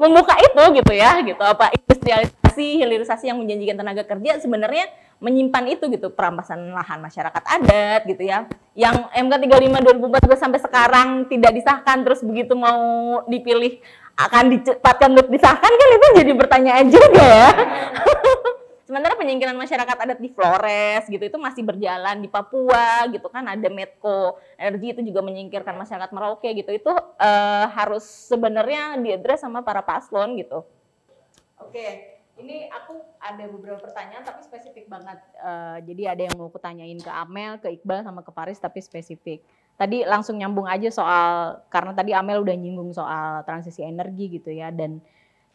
membuka 0.00 0.32
itu 0.40 0.62
gitu 0.80 0.92
ya 0.96 1.20
gitu 1.20 1.42
apa 1.44 1.68
industrialisasi 1.76 2.80
hilirisasi 2.80 3.28
yang 3.28 3.36
menjanjikan 3.44 3.76
tenaga 3.76 4.08
kerja 4.08 4.40
sebenarnya 4.40 4.88
menyimpan 5.22 5.64
itu 5.70 5.86
gitu 5.86 6.10
perampasan 6.10 6.74
lahan 6.74 6.98
masyarakat 6.98 7.42
adat 7.46 8.02
gitu 8.10 8.26
ya. 8.26 8.50
Yang 8.74 9.06
MK 9.14 9.32
35 9.46 10.02
2014 10.18 10.42
sampai 10.42 10.60
sekarang 10.60 11.08
tidak 11.30 11.54
disahkan 11.54 12.02
terus 12.02 12.20
begitu 12.26 12.58
mau 12.58 13.22
dipilih 13.30 13.78
akan 14.18 14.44
dicepatkan 14.58 15.14
untuk 15.14 15.30
disahkan 15.30 15.70
kan 15.70 15.88
itu 15.94 16.06
jadi 16.18 16.32
pertanyaan 16.34 16.86
juga 16.90 17.22
ya. 17.22 17.48
Sementara 18.92 19.16
penyingkiran 19.16 19.56
masyarakat 19.56 19.96
adat 20.04 20.20
di 20.20 20.28
Flores 20.28 21.08
gitu 21.08 21.24
itu 21.24 21.38
masih 21.40 21.64
berjalan. 21.64 22.20
Di 22.20 22.28
Papua 22.28 23.08
gitu 23.08 23.24
kan 23.32 23.48
ada 23.48 23.68
Medco 23.72 24.36
Energi 24.60 24.92
itu 24.92 25.00
juga 25.06 25.24
menyingkirkan 25.24 25.78
masyarakat 25.80 26.12
Merauke 26.12 26.52
gitu. 26.52 26.68
Itu 26.76 26.92
uh, 26.92 27.66
harus 27.72 28.04
sebenarnya 28.04 29.00
diadres 29.00 29.40
sama 29.40 29.64
para 29.64 29.80
paslon 29.80 30.36
gitu. 30.36 30.66
Oke, 31.56 32.20
ini 32.40 32.64
aku 32.72 32.96
ada 33.20 33.44
beberapa 33.44 33.76
pertanyaan 33.84 34.24
tapi 34.24 34.40
spesifik 34.40 34.88
banget. 34.88 35.20
Uh, 35.36 35.78
jadi 35.84 36.16
ada 36.16 36.22
yang 36.28 36.36
mau 36.40 36.48
kutanyain 36.48 36.96
ke 36.96 37.10
Amel, 37.12 37.60
ke 37.60 37.68
Iqbal 37.68 38.00
sama 38.02 38.24
ke 38.24 38.32
Paris 38.32 38.56
tapi 38.56 38.80
spesifik. 38.80 39.44
tadi 39.72 40.04
langsung 40.04 40.36
nyambung 40.36 40.68
aja 40.68 40.92
soal 40.92 41.58
karena 41.72 41.96
tadi 41.96 42.12
Amel 42.12 42.44
udah 42.44 42.54
nyinggung 42.54 42.92
soal 42.92 43.40
transisi 43.42 43.80
energi 43.80 44.28
gitu 44.38 44.52
ya 44.52 44.68
dan 44.68 45.00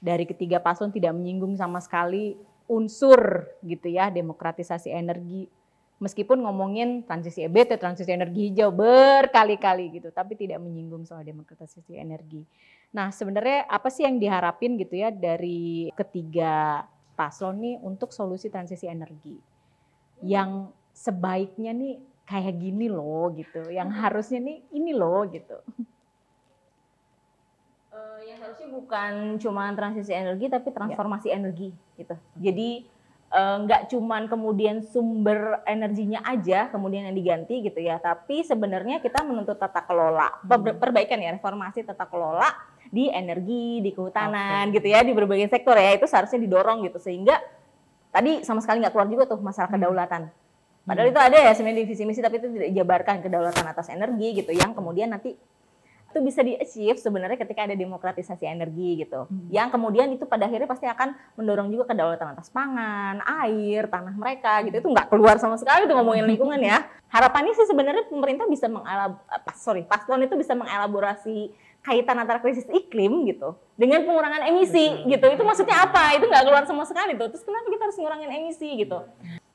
dari 0.02 0.26
ketiga 0.26 0.58
paslon 0.58 0.90
tidak 0.90 1.14
menyinggung 1.14 1.54
sama 1.54 1.78
sekali 1.80 2.34
unsur 2.68 3.48
gitu 3.64 3.88
ya 3.88 4.10
demokratisasi 4.10 4.90
energi 4.92 5.48
meskipun 5.98 6.46
ngomongin 6.46 7.02
transisi 7.06 7.42
EBT, 7.46 7.82
transisi 7.82 8.14
energi 8.14 8.54
hijau 8.54 8.70
berkali-kali 8.70 9.98
gitu, 9.98 10.14
tapi 10.14 10.38
tidak 10.38 10.62
menyinggung 10.62 11.06
soal 11.10 11.26
demokratisasi 11.26 11.98
energi. 11.98 12.46
Nah, 12.94 13.10
sebenarnya 13.10 13.66
apa 13.66 13.90
sih 13.90 14.06
yang 14.06 14.22
diharapin 14.22 14.78
gitu 14.78 14.94
ya 14.94 15.10
dari 15.10 15.90
ketiga 15.98 16.86
paslon 17.18 17.58
nih 17.60 17.76
untuk 17.82 18.14
solusi 18.14 18.48
transisi 18.54 18.86
energi? 18.86 19.36
Yang 20.22 20.70
sebaiknya 20.94 21.74
nih 21.74 21.96
kayak 22.30 22.56
gini 22.62 22.88
loh 22.94 23.34
gitu, 23.34 23.66
yang 23.74 23.90
harusnya 23.90 24.38
nih 24.38 24.58
ini 24.78 24.94
loh 24.94 25.26
gitu. 25.34 25.58
Uh, 27.90 28.22
yang 28.22 28.38
harusnya 28.38 28.70
bukan 28.70 29.42
cuma 29.42 29.74
transisi 29.74 30.14
energi 30.14 30.46
tapi 30.46 30.70
transformasi 30.70 31.34
ya. 31.34 31.42
energi 31.42 31.74
gitu. 31.98 32.14
Jadi 32.38 32.86
eh, 32.86 32.97
nggak 33.28 33.82
uh, 33.84 33.88
cuman 33.92 34.32
kemudian 34.32 34.80
sumber 34.88 35.60
energinya 35.68 36.24
aja 36.24 36.72
kemudian 36.72 37.12
yang 37.12 37.16
diganti 37.16 37.60
gitu 37.60 37.84
ya, 37.84 38.00
tapi 38.00 38.48
sebenarnya 38.48 39.04
kita 39.04 39.20
menuntut 39.28 39.60
tata 39.60 39.84
kelola 39.84 40.32
hmm. 40.48 40.80
perbaikan 40.80 41.20
ya 41.20 41.36
reformasi 41.36 41.84
tata 41.84 42.08
kelola 42.08 42.48
di 42.88 43.12
energi, 43.12 43.84
di 43.84 43.92
kehutanan 43.92 44.72
okay. 44.72 44.80
gitu 44.80 44.88
ya, 44.96 45.04
di 45.04 45.12
berbagai 45.12 45.52
sektor 45.52 45.76
ya 45.76 45.92
itu 46.00 46.08
seharusnya 46.08 46.40
didorong 46.40 46.88
gitu 46.88 47.04
sehingga 47.04 47.36
tadi 48.16 48.48
sama 48.48 48.64
sekali 48.64 48.80
nggak 48.80 48.96
keluar 48.96 49.12
juga 49.12 49.24
tuh 49.28 49.44
masalah 49.44 49.68
hmm. 49.70 49.76
kedaulatan. 49.76 50.22
Padahal 50.88 51.08
hmm. 51.12 51.14
itu 51.14 51.20
ada 51.20 51.38
ya 51.44 51.52
sebenarnya 51.52 51.80
divisi 51.84 52.04
misi 52.08 52.24
tapi 52.24 52.40
itu 52.40 52.48
tidak 52.48 52.68
dijabarkan 52.72 53.16
kedaulatan 53.20 53.66
atas 53.68 53.92
energi 53.92 54.40
gitu 54.40 54.56
yang 54.56 54.72
kemudian 54.72 55.12
nanti 55.12 55.36
itu 56.18 56.26
bisa 56.26 56.42
di 56.42 56.58
achieve 56.58 56.98
sebenarnya 56.98 57.38
ketika 57.38 57.70
ada 57.70 57.78
demokratisasi 57.78 58.50
energi 58.50 59.06
gitu. 59.06 59.30
Hmm. 59.30 59.46
Yang 59.54 59.78
kemudian 59.78 60.10
itu 60.10 60.26
pada 60.26 60.50
akhirnya 60.50 60.66
pasti 60.66 60.90
akan 60.90 61.14
mendorong 61.38 61.70
juga 61.70 61.94
kedaulatan 61.94 62.34
atas 62.34 62.50
pangan, 62.50 63.22
air, 63.46 63.86
tanah 63.86 64.18
mereka 64.18 64.66
gitu. 64.66 64.82
Itu 64.82 64.90
nggak 64.90 65.14
keluar 65.14 65.38
sama 65.38 65.62
sekali 65.62 65.86
tuh 65.86 65.94
ngomongin 65.94 66.26
lingkungan 66.34 66.58
ya. 66.58 66.90
Harapannya 67.14 67.54
sih 67.54 67.70
sebenarnya 67.70 68.10
pemerintah 68.10 68.50
bisa 68.50 68.66
mengelab 68.66 69.22
sorry, 69.54 69.86
paslon 69.86 70.26
itu 70.26 70.34
bisa 70.34 70.58
mengelaborasi 70.58 71.54
kaitan 71.86 72.20
antara 72.20 72.44
krisis 72.44 72.68
iklim 72.68 73.24
gitu 73.30 73.56
dengan 73.78 74.04
pengurangan 74.04 74.44
emisi 74.50 75.06
gitu. 75.06 75.26
Itu 75.30 75.46
maksudnya 75.46 75.86
apa? 75.86 76.18
Itu 76.18 76.26
nggak 76.26 76.44
keluar 76.44 76.66
sama 76.66 76.84
sekali 76.84 77.14
tuh. 77.14 77.30
Terus 77.30 77.46
kenapa 77.46 77.70
kita 77.70 77.84
harus 77.88 77.98
ngurangin 78.02 78.32
emisi 78.34 78.68
gitu? 78.82 79.00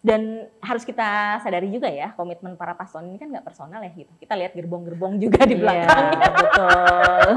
Dan 0.03 0.51
harus 0.59 0.83
kita 0.83 1.39
sadari 1.47 1.71
juga 1.71 1.87
ya, 1.87 2.11
komitmen 2.19 2.59
para 2.59 2.75
paslon 2.75 3.15
ini 3.15 3.23
kan 3.23 3.31
nggak 3.31 3.47
personal 3.47 3.79
ya 3.87 3.95
gitu. 3.95 4.11
Kita 4.19 4.35
lihat 4.35 4.51
gerbong-gerbong 4.59 5.23
juga 5.23 5.47
di 5.47 5.55
iya, 5.55 5.63
belakangnya. 5.63 6.19
Iya, 6.19 6.31
betul. 6.35 7.29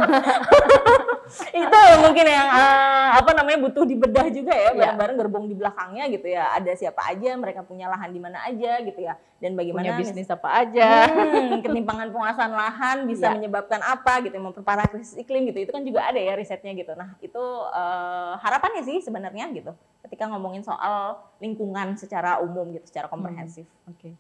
itu 1.50 1.80
mungkin 2.02 2.26
yang 2.26 2.48
uh, 2.50 3.18
apa 3.18 3.32
namanya 3.34 3.58
butuh 3.66 3.84
dibedah 3.84 4.28
juga 4.30 4.54
ya 4.54 4.70
iya. 4.72 4.72
bareng-bareng 4.74 5.18
gerbong 5.18 5.46
di 5.50 5.56
belakangnya 5.58 6.06
gitu 6.14 6.28
ya 6.30 6.54
ada 6.54 6.72
siapa 6.78 7.02
aja 7.10 7.34
mereka 7.36 7.66
punya 7.66 7.90
lahan 7.90 8.14
di 8.14 8.20
mana 8.22 8.46
aja 8.46 8.82
gitu 8.86 9.00
ya 9.02 9.18
dan 9.42 9.58
bagaimana 9.58 9.94
punya 9.94 10.00
bisnis 10.00 10.30
apa 10.30 10.50
aja 10.64 11.10
hmm, 11.10 11.66
ketimpangan 11.66 12.08
penguasaan 12.14 12.54
lahan 12.54 12.98
bisa 13.10 13.30
ya. 13.30 13.36
menyebabkan 13.36 13.82
apa 13.82 14.22
gitu 14.24 14.38
memperparah 14.38 14.88
krisis 14.88 15.18
iklim 15.18 15.50
gitu 15.50 15.66
itu 15.66 15.72
kan 15.74 15.84
juga 15.84 16.08
ada 16.08 16.22
ya 16.22 16.34
risetnya 16.38 16.72
gitu 16.78 16.94
nah 16.94 17.18
itu 17.20 17.44
uh, 17.74 18.38
harapannya 18.40 18.86
sih 18.86 19.02
sebenarnya 19.02 19.50
gitu 19.52 19.74
ketika 20.06 20.30
ngomongin 20.30 20.62
soal 20.62 21.20
lingkungan 21.42 21.98
secara 21.98 22.40
umum 22.40 22.70
gitu 22.74 22.86
secara 22.88 23.10
komprehensif 23.10 23.66
hmm. 23.66 23.92
oke 23.92 24.00
okay. 24.00 24.14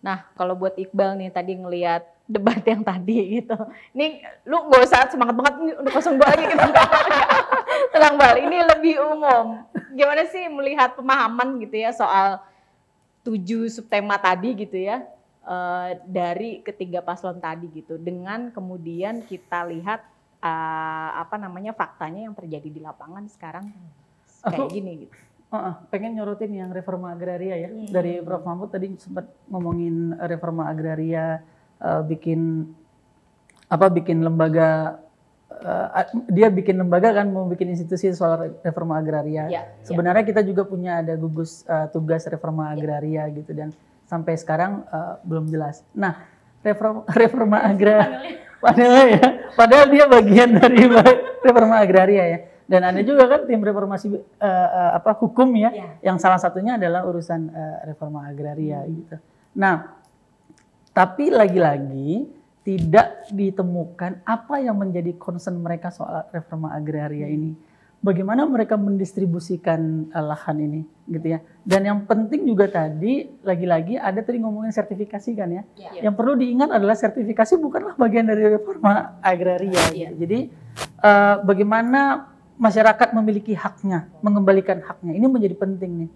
Nah 0.00 0.24
kalau 0.34 0.56
buat 0.56 0.74
Iqbal 0.80 1.20
nih 1.20 1.28
tadi 1.28 1.52
ngelihat 1.56 2.08
debat 2.30 2.62
yang 2.62 2.86
tadi 2.86 3.42
gitu. 3.42 3.58
Ini 3.90 4.22
lu 4.46 4.70
gak 4.70 4.82
usah 4.86 5.10
semangat 5.10 5.34
banget 5.34 5.54
ini 5.66 5.72
udah 5.82 5.92
kosong 5.92 6.14
dua 6.14 6.30
lagi 6.30 6.46
gitu. 6.46 6.68
Tenang 7.90 8.14
Bal, 8.14 8.36
ini 8.38 8.56
lebih 8.62 9.02
umum. 9.02 9.66
Gimana 9.90 10.22
sih 10.30 10.46
melihat 10.46 10.94
pemahaman 10.94 11.58
gitu 11.58 11.74
ya 11.74 11.90
soal 11.90 12.38
tujuh 13.26 13.68
subtema 13.68 14.16
tadi 14.16 14.56
gitu 14.56 14.78
ya 14.80 15.04
uh, 15.44 15.92
dari 16.08 16.64
ketiga 16.64 17.04
paslon 17.04 17.36
tadi 17.36 17.68
gitu 17.68 18.00
dengan 18.00 18.48
kemudian 18.48 19.20
kita 19.28 19.68
lihat 19.68 20.00
uh, 20.40 21.10
apa 21.20 21.36
namanya 21.36 21.76
faktanya 21.76 22.24
yang 22.24 22.32
terjadi 22.32 22.68
di 22.72 22.80
lapangan 22.80 23.28
sekarang 23.28 23.68
kayak 24.40 24.70
gini 24.72 25.04
gitu. 25.04 25.16
Uh, 25.50 25.56
uh, 25.58 25.74
pengen 25.90 26.14
nyorotin 26.14 26.54
yang 26.54 26.70
reforma 26.70 27.10
agraria 27.10 27.58
ya 27.58 27.68
hmm. 27.74 27.90
dari 27.90 28.22
Prof 28.22 28.46
Mahmud 28.46 28.70
tadi 28.70 28.94
sempat 29.02 29.26
ngomongin 29.50 30.14
reforma 30.30 30.70
agraria 30.70 31.42
uh, 31.82 32.06
bikin 32.06 32.70
apa 33.66 33.90
bikin 33.90 34.22
lembaga 34.22 35.02
uh, 35.50 36.06
dia 36.30 36.48
bikin 36.50 36.78
lembaga 36.78 37.10
kan 37.10 37.26
mau 37.30 37.46
bikin 37.46 37.70
institusi 37.70 38.10
soal 38.14 38.54
reforma 38.62 38.98
agraria. 38.98 39.50
Ya, 39.50 39.62
Sebenarnya 39.82 40.22
ya. 40.22 40.28
kita 40.34 40.42
juga 40.46 40.62
punya 40.66 41.02
ada 41.02 41.14
gugus 41.14 41.66
uh, 41.66 41.86
tugas 41.90 42.24
reforma 42.26 42.70
ya. 42.70 42.78
agraria 42.78 43.22
gitu 43.34 43.50
dan 43.50 43.74
sampai 44.06 44.34
sekarang 44.38 44.86
uh, 44.90 45.18
belum 45.22 45.50
jelas. 45.50 45.86
Nah, 45.94 46.26
reforma 46.66 47.02
reforma 47.10 47.58
agraria 47.62 48.46
padahal 48.60 49.06
ya, 49.08 49.24
padahal 49.56 49.86
dia 49.88 50.04
bagian 50.04 50.50
dari 50.62 50.78
reforma 51.46 51.80
agraria 51.80 52.24
ya. 52.26 52.38
Dan 52.70 52.86
ada 52.86 53.02
juga 53.02 53.26
kan 53.26 53.50
tim 53.50 53.58
reformasi 53.58 54.14
uh, 54.14 54.22
uh, 54.38 54.90
apa 54.94 55.10
hukum 55.18 55.50
ya, 55.58 55.74
ya, 55.74 55.98
yang 56.06 56.22
salah 56.22 56.38
satunya 56.38 56.78
adalah 56.78 57.02
urusan 57.02 57.50
uh, 57.50 57.82
reforma 57.82 58.30
agraria 58.30 58.86
hmm. 58.86 58.90
gitu. 58.94 59.16
Nah, 59.58 59.98
tapi 60.94 61.34
lagi-lagi 61.34 62.30
tidak 62.62 63.26
ditemukan 63.34 64.22
apa 64.22 64.62
yang 64.62 64.78
menjadi 64.78 65.18
concern 65.18 65.58
mereka 65.58 65.90
soal 65.90 66.30
reforma 66.30 66.70
agraria 66.70 67.26
ini. 67.26 67.58
Bagaimana 67.98 68.46
mereka 68.46 68.78
mendistribusikan 68.78 70.06
uh, 70.14 70.30
lahan 70.30 70.62
ini, 70.62 70.86
gitu 71.10 71.26
ya. 71.26 71.42
Dan 71.66 71.90
yang 71.90 71.98
penting 72.06 72.46
juga 72.46 72.70
tadi, 72.70 73.34
lagi-lagi 73.42 73.98
ada 73.98 74.22
tadi 74.22 74.38
ngomongin 74.38 74.70
sertifikasi 74.70 75.30
kan 75.34 75.50
ya. 75.50 75.62
ya. 75.74 76.06
Yang 76.06 76.14
perlu 76.14 76.38
diingat 76.38 76.70
adalah 76.70 76.94
sertifikasi 76.94 77.58
bukanlah 77.58 77.98
bagian 77.98 78.30
dari 78.30 78.46
reforma 78.46 79.18
agraria. 79.18 79.74
Ya. 79.90 80.14
Gitu. 80.14 80.22
Jadi 80.22 80.38
uh, 81.02 81.42
bagaimana 81.42 82.29
masyarakat 82.60 83.16
memiliki 83.16 83.56
haknya, 83.56 84.12
mengembalikan 84.20 84.84
haknya, 84.84 85.16
ini 85.16 85.24
menjadi 85.24 85.56
penting 85.56 86.06
nih. 86.06 86.10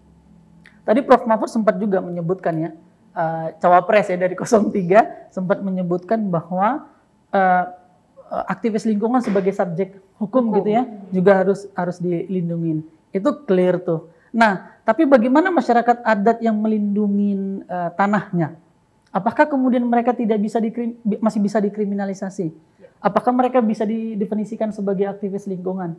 Tadi 0.85 1.01
Prof. 1.01 1.25
Mahfud 1.25 1.49
sempat 1.49 1.81
juga 1.81 2.05
menyebutkan 2.05 2.53
ya, 2.61 2.71
uh, 3.17 3.57
cawapres 3.57 4.13
ya 4.13 4.21
dari 4.21 4.37
03 4.37 5.33
sempat 5.33 5.65
menyebutkan 5.65 6.29
bahwa 6.29 6.85
uh, 7.33 7.65
aktivis 8.45 8.85
lingkungan 8.85 9.25
sebagai 9.25 9.57
subjek 9.57 9.97
hukum, 10.21 10.53
hukum 10.53 10.61
gitu 10.61 10.69
ya 10.77 10.83
juga 11.09 11.41
harus 11.41 11.65
harus 11.73 11.97
dilindungi. 11.97 12.85
Itu 13.17 13.49
clear 13.49 13.81
tuh. 13.81 14.13
Nah, 14.35 14.77
tapi 14.85 15.09
bagaimana 15.09 15.49
masyarakat 15.49 16.05
adat 16.05 16.43
yang 16.45 16.59
melindungi 16.61 17.65
uh, 17.65 17.89
tanahnya? 17.97 18.59
Apakah 19.15 19.47
kemudian 19.47 19.87
mereka 19.87 20.11
tidak 20.11 20.43
bisa 20.43 20.59
dikrim, 20.59 20.99
masih 21.23 21.39
bisa 21.39 21.63
dikriminalisasi? 21.63 22.51
Apakah 22.99 23.31
mereka 23.31 23.63
bisa 23.63 23.87
didefinisikan 23.87 24.75
sebagai 24.75 25.07
aktivis 25.07 25.47
lingkungan? 25.47 25.95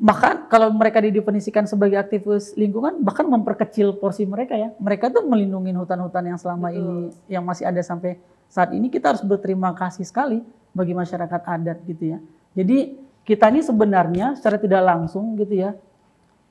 Bahkan 0.00 0.34
kalau 0.48 0.72
mereka 0.72 0.98
didefinisikan 1.04 1.68
sebagai 1.68 2.00
aktivis 2.00 2.56
lingkungan, 2.56 3.00
bahkan 3.04 3.28
memperkecil 3.28 3.96
porsi 4.00 4.24
mereka 4.24 4.56
ya. 4.56 4.72
Mereka 4.80 5.12
tuh 5.12 5.24
melindungi 5.28 5.76
hutan-hutan 5.76 6.24
yang 6.34 6.38
selama 6.40 6.72
Betul. 6.72 6.80
ini, 6.80 6.96
yang 7.28 7.44
masih 7.44 7.68
ada 7.68 7.80
sampai 7.84 8.16
saat 8.48 8.72
ini. 8.72 8.88
Kita 8.88 9.12
harus 9.14 9.22
berterima 9.22 9.72
kasih 9.76 10.04
sekali 10.08 10.40
bagi 10.72 10.96
masyarakat 10.96 11.40
adat 11.44 11.78
gitu 11.84 12.16
ya. 12.16 12.18
Jadi 12.56 12.98
kita 13.26 13.52
ini 13.52 13.60
sebenarnya 13.62 14.34
secara 14.34 14.56
tidak 14.58 14.82
langsung 14.82 15.36
gitu 15.38 15.54
ya, 15.54 15.70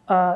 uh, 0.08 0.36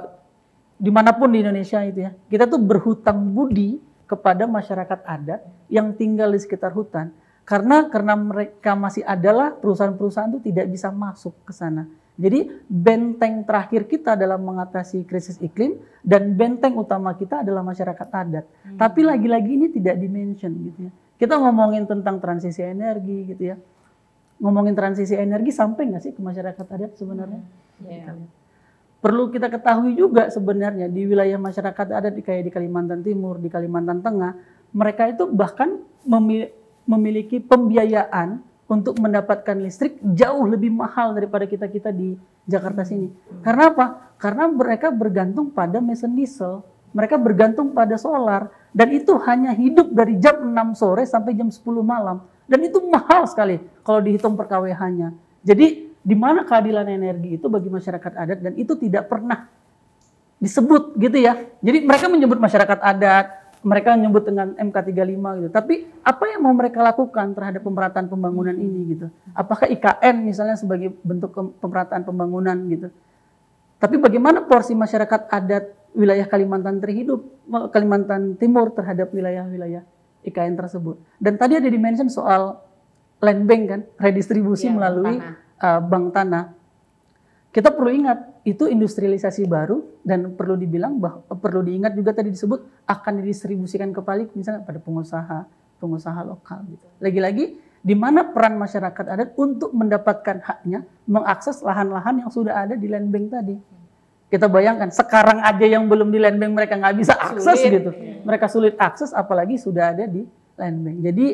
di 0.76 0.92
mana 0.92 1.16
pun 1.16 1.32
di 1.32 1.40
Indonesia 1.40 1.80
itu 1.86 2.04
ya, 2.04 2.12
kita 2.28 2.50
tuh 2.50 2.60
berhutang 2.60 3.22
budi 3.32 3.80
kepada 4.10 4.44
masyarakat 4.44 5.00
adat 5.08 5.42
yang 5.72 5.96
tinggal 5.96 6.34
di 6.34 6.40
sekitar 6.42 6.76
hutan. 6.76 7.14
Karena 7.44 7.92
karena 7.92 8.16
mereka 8.16 8.72
masih 8.72 9.04
adalah 9.04 9.52
perusahaan-perusahaan 9.52 10.32
itu 10.32 10.48
tidak 10.48 10.72
bisa 10.72 10.88
masuk 10.96 11.36
ke 11.44 11.52
sana 11.52 11.92
jadi 12.14 12.46
benteng 12.70 13.42
terakhir 13.42 13.90
kita 13.90 14.14
dalam 14.14 14.46
mengatasi 14.46 15.02
krisis 15.10 15.42
iklim 15.42 15.82
dan 16.06 16.38
benteng 16.38 16.78
utama 16.78 17.18
kita 17.18 17.42
adalah 17.42 17.66
masyarakat 17.66 18.08
adat. 18.14 18.46
Hmm. 18.46 18.78
Tapi 18.78 19.02
lagi-lagi 19.02 19.50
ini 19.58 19.68
tidak 19.74 19.98
dimention 19.98 20.54
gitu 20.70 20.80
ya. 20.90 20.92
Kita 21.18 21.42
ngomongin 21.42 21.90
tentang 21.90 22.22
transisi 22.22 22.62
energi 22.62 23.34
gitu 23.34 23.44
ya. 23.50 23.58
Ngomongin 24.38 24.78
transisi 24.78 25.18
energi 25.18 25.50
sampai 25.50 25.90
nggak 25.90 26.04
sih 26.06 26.14
ke 26.14 26.22
masyarakat 26.22 26.66
adat 26.70 26.92
sebenarnya? 27.02 27.42
Hmm. 27.82 27.90
Yeah. 27.90 28.30
Perlu 29.02 29.34
kita 29.34 29.50
ketahui 29.50 29.98
juga 29.98 30.30
sebenarnya 30.30 30.88
di 30.94 31.10
wilayah 31.10 31.42
masyarakat 31.42 31.98
adat 31.98 32.14
kayak 32.22 32.46
di 32.46 32.52
Kalimantan 32.54 33.02
Timur, 33.02 33.42
di 33.42 33.50
Kalimantan 33.50 34.06
Tengah, 34.06 34.38
mereka 34.72 35.10
itu 35.10 35.28
bahkan 35.34 35.82
memiliki 36.86 37.42
pembiayaan 37.42 38.53
untuk 38.74 38.98
mendapatkan 38.98 39.54
listrik 39.62 40.02
jauh 40.02 40.50
lebih 40.50 40.74
mahal 40.74 41.14
daripada 41.14 41.46
kita-kita 41.46 41.94
di 41.94 42.18
Jakarta 42.50 42.82
sini. 42.82 43.14
Karena 43.46 43.70
apa? 43.70 43.86
Karena 44.18 44.50
mereka 44.50 44.90
bergantung 44.90 45.54
pada 45.54 45.78
mesin 45.78 46.18
diesel, 46.18 46.66
mereka 46.90 47.22
bergantung 47.22 47.72
pada 47.72 47.94
solar 48.02 48.50
dan 48.74 48.90
itu 48.90 49.14
hanya 49.30 49.54
hidup 49.54 49.94
dari 49.94 50.18
jam 50.18 50.42
6 50.42 50.82
sore 50.82 51.06
sampai 51.06 51.38
jam 51.38 51.54
10 51.54 51.62
malam. 51.86 52.26
Dan 52.50 52.60
itu 52.66 52.82
mahal 52.90 53.30
sekali 53.30 53.62
kalau 53.86 54.02
dihitung 54.02 54.34
per 54.34 54.50
KWH-nya. 54.50 55.14
Jadi 55.46 55.94
di 56.04 56.16
mana 56.20 56.44
keadilan 56.44 56.84
energi 56.90 57.40
itu 57.40 57.48
bagi 57.48 57.72
masyarakat 57.72 58.12
adat 58.12 58.40
dan 58.44 58.54
itu 58.60 58.76
tidak 58.76 59.08
pernah 59.08 59.48
disebut 60.44 61.00
gitu 61.00 61.18
ya. 61.24 61.40
Jadi 61.64 61.88
mereka 61.88 62.12
menyebut 62.12 62.36
masyarakat 62.36 62.80
adat, 62.84 63.26
mereka 63.64 63.96
menyebut 63.96 64.28
dengan 64.28 64.52
MK35 64.60 65.24
gitu. 65.40 65.50
Tapi 65.50 65.88
apa 66.04 66.24
yang 66.28 66.44
mau 66.44 66.52
mereka 66.52 66.84
lakukan 66.84 67.32
terhadap 67.32 67.64
pemerataan 67.64 68.12
pembangunan 68.12 68.54
ini 68.54 68.80
gitu? 68.92 69.08
Apakah 69.32 69.72
IKN 69.72 70.16
misalnya 70.20 70.60
sebagai 70.60 70.92
bentuk 71.00 71.32
pemerataan 71.64 72.04
pembangunan 72.04 72.60
gitu? 72.68 72.92
Tapi 73.80 73.96
bagaimana 74.00 74.44
porsi 74.44 74.76
masyarakat 74.76 75.32
adat 75.32 75.72
wilayah 75.96 76.28
Kalimantan 76.28 76.84
terhidup, 76.84 77.24
Kalimantan 77.72 78.36
Timur 78.36 78.72
terhadap 78.76 79.12
wilayah-wilayah 79.16 79.84
IKN 80.24 80.60
tersebut? 80.60 81.00
Dan 81.20 81.40
tadi 81.40 81.56
ada 81.56 81.68
dimention 81.68 82.12
soal 82.12 82.60
land 83.24 83.48
bank 83.48 83.64
kan, 83.72 83.82
redistribusi 83.96 84.68
Iya, 84.68 84.76
melalui 84.76 85.16
tanah. 85.20 85.36
uh, 85.64 85.80
bank 85.80 86.06
tanah. 86.12 86.44
Kita 87.56 87.72
perlu 87.72 87.92
ingat 87.96 88.20
itu 88.44 88.68
industrialisasi 88.68 89.48
baru 89.48 89.80
dan 90.04 90.36
perlu 90.36 90.60
dibilang 90.60 91.00
bahwa 91.00 91.24
perlu 91.40 91.64
diingat 91.64 91.96
juga 91.96 92.12
tadi 92.12 92.28
disebut 92.28 92.84
akan 92.84 93.24
didistribusikan 93.24 93.96
kembali 93.96 94.36
misalnya 94.36 94.68
pada 94.68 94.84
pengusaha 94.84 95.48
pengusaha 95.80 96.20
lokal 96.28 96.64
gitu. 96.68 96.86
Lagi-lagi 97.00 97.56
di 97.84 97.96
mana 97.96 98.24
peran 98.24 98.56
masyarakat 98.60 99.06
adat 99.08 99.30
untuk 99.40 99.72
mendapatkan 99.76 100.40
haknya 100.44 100.84
mengakses 101.08 101.60
lahan-lahan 101.64 102.24
yang 102.24 102.32
sudah 102.32 102.68
ada 102.68 102.76
di 102.76 102.88
land 102.88 103.12
bank 103.12 103.28
tadi. 103.32 103.56
Kita 104.28 104.48
bayangkan 104.52 104.92
sekarang 104.92 105.44
aja 105.44 105.68
yang 105.68 105.88
belum 105.88 106.12
di 106.12 106.20
land 106.20 106.40
bank 106.40 106.52
mereka 106.52 106.80
nggak 106.80 106.96
bisa 107.00 107.16
akses 107.16 107.60
Sulit. 107.60 107.72
gitu. 107.80 107.92
Mereka 108.24 108.46
sulit 108.52 108.76
akses 108.76 109.12
apalagi 109.12 109.56
sudah 109.60 109.96
ada 109.96 110.04
di 110.04 110.24
land 110.60 110.80
bank. 110.84 110.98
Jadi 111.00 111.28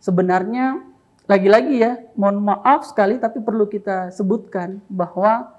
sebenarnya 0.00 0.80
lagi-lagi 1.24 1.80
ya, 1.80 1.92
mohon 2.20 2.44
maaf 2.44 2.84
sekali 2.84 3.16
tapi 3.16 3.40
perlu 3.40 3.64
kita 3.64 4.12
sebutkan 4.12 4.84
bahwa 4.92 5.53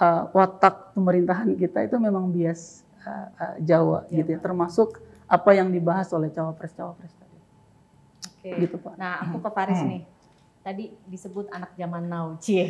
uh, 0.00 0.32
watak 0.32 0.96
pemerintahan 0.96 1.52
kita 1.54 1.84
itu 1.84 1.96
memang 2.00 2.32
bias 2.32 2.82
uh, 3.04 3.28
uh, 3.36 3.56
Jawa 3.60 4.08
gitu 4.08 4.34
ya, 4.34 4.40
termasuk 4.40 4.98
apa 5.30 5.50
yang 5.54 5.70
dibahas 5.70 6.10
oleh 6.10 6.32
cawapres-cawapres 6.34 7.14
tadi. 7.14 7.38
Oke. 8.26 8.50
Gitu, 8.66 8.76
Pak. 8.82 8.98
Nah, 8.98 9.22
aku 9.22 9.38
ke 9.38 9.50
Paris 9.54 9.78
Hmm. 9.78 9.90
nih. 9.94 10.02
Tadi 10.60 10.84
disebut 11.06 11.46
anak 11.54 11.72
zaman 11.78 12.04
now. 12.10 12.34
Cie. 12.42 12.66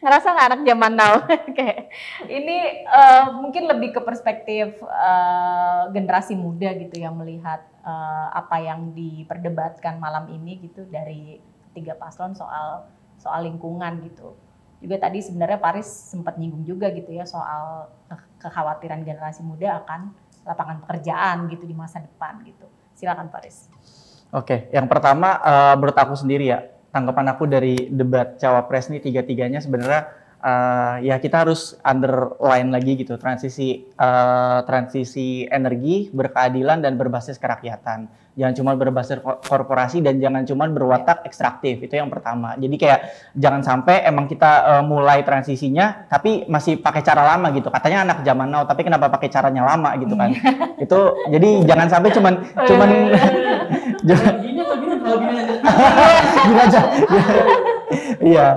Ngerasa 0.00 0.26
nggak 0.30 0.48
anak 0.54 0.62
zaman 0.62 0.92
now? 0.94 1.14
Kayak 1.56 1.90
ini 2.30 2.86
eh, 2.86 3.24
mungkin 3.34 3.66
lebih 3.66 3.98
ke 3.98 4.00
perspektif 4.00 4.78
eh, 4.80 5.82
generasi 5.90 6.38
muda 6.38 6.70
gitu 6.78 6.96
yang 7.02 7.18
melihat 7.18 7.66
eh, 7.82 8.26
apa 8.30 8.62
yang 8.62 8.94
diperdebatkan 8.94 9.98
malam 9.98 10.30
ini 10.30 10.62
gitu 10.64 10.86
dari 10.86 11.42
tiga 11.74 11.98
paslon 11.98 12.32
soal 12.38 12.86
soal 13.18 13.44
lingkungan 13.44 14.00
gitu. 14.06 14.38
Juga 14.76 15.00
tadi 15.00 15.24
sebenarnya 15.24 15.56
Paris 15.56 15.88
sempat 15.88 16.36
nyinggung 16.36 16.62
juga 16.68 16.92
gitu 16.92 17.08
ya 17.08 17.24
soal 17.24 17.88
ke- 18.12 18.46
kekhawatiran 18.46 19.00
generasi 19.02 19.40
muda 19.40 19.80
akan 19.84 20.12
lapangan 20.46 20.78
pekerjaan 20.84 21.48
gitu 21.50 21.64
di 21.64 21.74
masa 21.74 21.98
depan 22.04 22.38
gitu. 22.44 22.68
Silakan 22.92 23.32
Paris. 23.32 23.72
Oke, 24.30 24.68
yang 24.70 24.86
pertama 24.86 25.40
eh, 25.40 25.74
menurut 25.80 25.96
aku 25.96 26.14
sendiri 26.14 26.50
ya, 26.52 26.60
tanggapan 26.92 27.32
aku 27.32 27.48
dari 27.48 27.88
debat 27.88 28.36
cawapres 28.36 28.92
nih 28.92 29.00
tiga-tiganya 29.00 29.64
sebenarnya 29.64 30.12
eh, 30.44 30.94
ya 31.08 31.16
kita 31.18 31.46
harus 31.48 31.80
underline 31.80 32.68
lagi 32.68 33.00
gitu 33.00 33.16
transisi 33.16 33.84
eh, 33.86 34.58
transisi 34.68 35.48
energi 35.48 36.12
berkeadilan 36.12 36.84
dan 36.84 37.00
berbasis 37.00 37.40
kerakyatan. 37.40 38.25
Jangan 38.36 38.52
cuma 38.52 38.72
berbasis 38.76 39.16
ko- 39.24 39.40
korporasi 39.40 40.04
dan 40.04 40.20
jangan 40.20 40.44
cuma 40.44 40.68
berwatak 40.68 41.24
ekstraktif 41.24 41.80
itu 41.80 41.96
yang 41.96 42.12
pertama. 42.12 42.52
Jadi 42.60 42.76
kayak 42.76 43.00
jangan 43.32 43.64
sampai 43.64 44.04
emang 44.04 44.28
kita 44.28 44.76
eh, 44.76 44.82
mulai 44.84 45.24
transisinya 45.24 46.04
tapi 46.04 46.44
masih 46.44 46.76
pakai 46.76 47.00
cara 47.00 47.24
lama 47.24 47.48
gitu. 47.56 47.72
Katanya 47.72 48.04
anak 48.04 48.20
zaman 48.22 48.52
now 48.52 48.68
tapi 48.68 48.84
kenapa 48.84 49.08
pakai 49.08 49.32
caranya 49.32 49.64
lama 49.64 49.96
gitu 49.96 50.12
kan? 50.12 50.36
itu 50.84 50.98
jadi 51.32 51.50
jangan 51.64 51.88
sampai 51.88 52.10
cuman 52.12 52.34
cuman 52.60 52.88
jangan 54.08 54.34
Gini 54.36 54.60
atau 54.60 54.76
gini? 54.76 54.94
Kalau 55.00 55.16
gini 55.16 55.34
aja. 55.40 55.54
gini 56.46 56.60
aja. 56.60 56.80
Iya. 58.20 58.48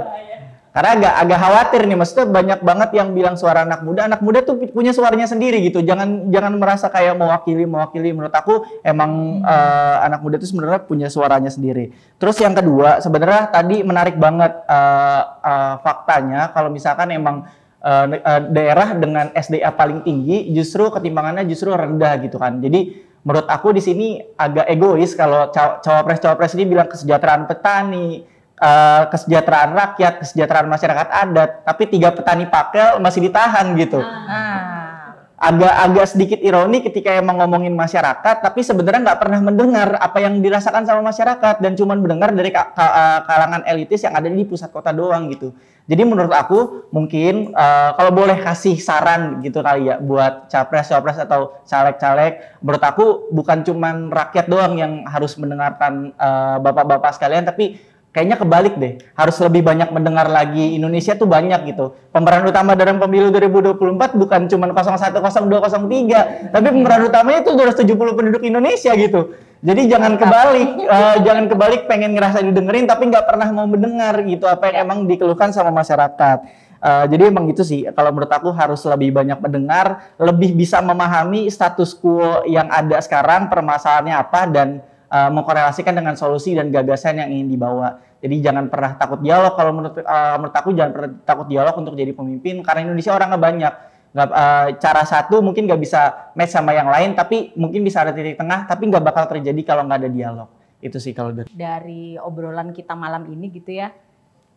Karena 0.79 0.95
agak 0.95 1.13
agak 1.27 1.39
khawatir 1.43 1.81
nih, 1.91 1.97
maksudnya 1.99 2.25
banyak 2.31 2.59
banget 2.63 2.89
yang 2.95 3.11
bilang 3.11 3.35
suara 3.35 3.67
anak 3.67 3.83
muda. 3.83 4.07
Anak 4.07 4.23
muda 4.23 4.39
tuh 4.47 4.55
punya 4.71 4.95
suaranya 4.95 5.27
sendiri 5.27 5.59
gitu. 5.59 5.83
Jangan 5.83 6.31
jangan 6.31 6.55
merasa 6.55 6.87
kayak 6.87 7.19
mewakili 7.19 7.67
mewakili. 7.67 8.15
Menurut 8.15 8.31
aku 8.31 8.63
emang 8.79 9.43
eh, 9.43 9.95
anak 10.07 10.23
muda 10.23 10.39
itu 10.39 10.47
sebenarnya 10.47 10.87
punya 10.87 11.11
suaranya 11.11 11.51
sendiri. 11.51 11.91
Terus 12.15 12.39
yang 12.39 12.55
kedua, 12.55 13.03
sebenarnya 13.03 13.51
tadi 13.51 13.83
menarik 13.83 14.15
banget 14.15 14.55
eh, 14.71 15.23
eh, 15.43 15.75
faktanya 15.83 16.55
kalau 16.55 16.71
misalkan 16.71 17.11
emang 17.11 17.43
ne- 17.83 18.23
eh, 18.23 18.41
daerah 18.47 18.95
dengan 18.95 19.35
SDA 19.35 19.75
paling 19.75 20.07
tinggi 20.07 20.47
justru 20.55 20.87
ketimbangannya 20.95 21.43
justru 21.43 21.75
rendah 21.75 22.23
gitu 22.23 22.39
kan. 22.39 22.63
Jadi 22.63 23.03
menurut 23.27 23.51
aku 23.51 23.75
di 23.75 23.83
sini 23.83 24.07
agak 24.39 24.63
egois 24.71 25.11
kalau 25.11 25.51
caw- 25.51 25.83
cawapres-cawapres 25.83 26.55
ini 26.55 26.71
bilang 26.71 26.87
kesejahteraan 26.87 27.51
petani, 27.51 28.23
eh, 28.59 29.03
kesejahteraan 29.09 29.71
rakyat, 29.71 30.13
kesejahteraan 30.21 30.67
masyarakat 30.67 31.07
adat, 31.07 31.49
tapi 31.63 31.83
tiga 31.87 32.11
petani 32.11 32.45
pakel 32.45 32.99
masih 32.99 33.25
ditahan 33.25 33.71
gitu. 33.79 34.03
Agak-agak 35.39 36.05
sedikit 36.11 36.39
ironi 36.43 36.83
ketika 36.83 37.15
emang 37.15 37.39
ngomongin 37.39 37.71
masyarakat, 37.71 38.43
tapi 38.43 38.59
sebenarnya 38.59 39.07
nggak 39.07 39.19
pernah 39.23 39.39
mendengar 39.39 39.95
apa 39.95 40.19
yang 40.19 40.35
dirasakan 40.43 40.83
sama 40.83 40.99
masyarakat 40.99 41.63
dan 41.63 41.79
cuma 41.79 41.95
mendengar 41.95 42.35
dari 42.35 42.51
ka- 42.51 42.75
ka- 42.75 42.91
eh, 42.91 43.19
kalangan 43.23 43.63
elitis 43.63 44.03
yang 44.03 44.19
ada 44.19 44.27
di 44.27 44.43
pusat 44.43 44.67
kota 44.67 44.91
doang 44.91 45.31
gitu. 45.31 45.55
Jadi 45.87 46.03
menurut 46.03 46.35
aku 46.35 46.91
mungkin 46.91 47.55
eh, 47.55 47.89
kalau 47.95 48.11
boleh 48.11 48.35
kasih 48.43 48.83
saran 48.83 49.39
gitu 49.39 49.63
kali 49.63 49.87
ya 49.87 49.95
buat 50.03 50.51
capres, 50.51 50.91
cawapres 50.91 51.23
atau 51.23 51.55
caleg-caleg, 51.63 52.59
menurut 52.59 52.83
aku 52.83 53.05
bukan 53.31 53.63
cuman 53.63 54.11
rakyat 54.11 54.51
doang 54.51 54.75
yang 54.75 55.07
harus 55.07 55.39
mendengarkan 55.39 56.11
bapak-bapak 56.59 57.15
sekalian, 57.15 57.47
tapi 57.47 57.79
kayaknya 58.09 58.37
kebalik 58.41 58.75
deh. 58.77 58.97
Harus 59.13 59.37
lebih 59.41 59.61
banyak 59.61 59.89
mendengar 59.93 60.27
lagi. 60.29 60.75
Indonesia 60.75 61.13
tuh 61.13 61.29
banyak 61.29 61.69
gitu. 61.69 61.93
Pemeran 62.09 62.45
utama 62.49 62.73
dalam 62.73 62.97
pemilu 62.97 63.29
2024 63.29 64.17
bukan 64.17 64.41
cuma 64.49 64.65
01, 64.69 65.21
02, 65.21 66.51
03, 66.51 66.53
tapi 66.53 66.67
pemeran 66.73 67.01
utamanya 67.05 67.39
itu 67.45 67.51
270 67.53 68.17
penduduk 68.17 68.41
Indonesia 68.41 68.91
gitu. 68.97 69.33
Jadi 69.59 69.91
jangan 69.91 70.15
kebalik, 70.15 70.69
eh, 70.87 71.15
jangan 71.27 71.45
kebalik 71.51 71.81
pengen 71.83 72.15
ngerasa 72.15 72.39
didengerin 72.39 72.87
tapi 72.87 73.11
nggak 73.11 73.27
pernah 73.27 73.51
mau 73.51 73.67
mendengar 73.67 74.15
gitu 74.23 74.47
apa 74.47 74.71
yang 74.71 74.87
emang 74.87 75.03
dikeluhkan 75.03 75.51
sama 75.51 75.67
masyarakat. 75.75 76.47
Eh, 76.79 77.05
jadi 77.11 77.27
emang 77.27 77.51
gitu 77.51 77.67
sih. 77.67 77.83
Kalau 77.91 78.15
menurut 78.15 78.31
aku 78.31 78.55
harus 78.55 78.79
lebih 78.87 79.11
banyak 79.11 79.35
mendengar, 79.43 80.15
lebih 80.15 80.55
bisa 80.55 80.79
memahami 80.79 81.51
status 81.51 81.91
quo 81.91 82.47
yang 82.47 82.71
ada 82.71 83.03
sekarang, 83.03 83.51
permasalahannya 83.51 84.15
apa 84.15 84.41
dan 84.47 84.79
uh, 85.09 85.29
mengkorelasikan 85.33 85.93
dengan 85.93 86.13
solusi 86.15 86.53
dan 86.55 86.69
gagasan 86.69 87.19
yang 87.19 87.29
ingin 87.33 87.49
dibawa. 87.57 87.99
Jadi 88.19 88.35
jangan 88.43 88.67
pernah 88.67 88.95
takut 88.95 89.19
dialog. 89.23 89.53
Kalau 89.55 89.71
menurut 89.75 89.95
uh, 90.03 90.35
menurut 90.37 90.55
aku 90.55 90.69
jangan 90.75 90.91
pernah 90.95 91.11
takut 91.25 91.47
dialog 91.49 91.75
untuk 91.75 91.93
jadi 91.97 92.11
pemimpin 92.13 92.61
karena 92.61 92.87
Indonesia 92.87 93.11
orangnya 93.15 93.39
banyak. 93.39 93.73
Nggak, 94.09 94.29
uh, 94.33 94.67
cara 94.81 95.03
satu 95.05 95.37
mungkin 95.45 95.69
nggak 95.69 95.81
bisa 95.81 96.33
match 96.33 96.57
sama 96.57 96.73
yang 96.73 96.89
lain, 96.89 97.13
tapi 97.13 97.53
mungkin 97.53 97.85
bisa 97.85 98.01
ada 98.01 98.09
titik 98.09 98.41
tengah, 98.41 98.65
tapi 98.65 98.89
nggak 98.89 99.05
bakal 99.05 99.29
terjadi 99.29 99.61
kalau 99.61 99.85
nggak 99.85 100.01
ada 100.01 100.09
dialog. 100.09 100.49
Itu 100.81 100.97
sih 100.97 101.13
kalau 101.13 101.29
dari. 101.29 101.45
dari 101.53 102.17
obrolan 102.17 102.73
kita 102.73 102.97
malam 102.97 103.29
ini 103.29 103.53
gitu 103.53 103.69
ya, 103.69 103.93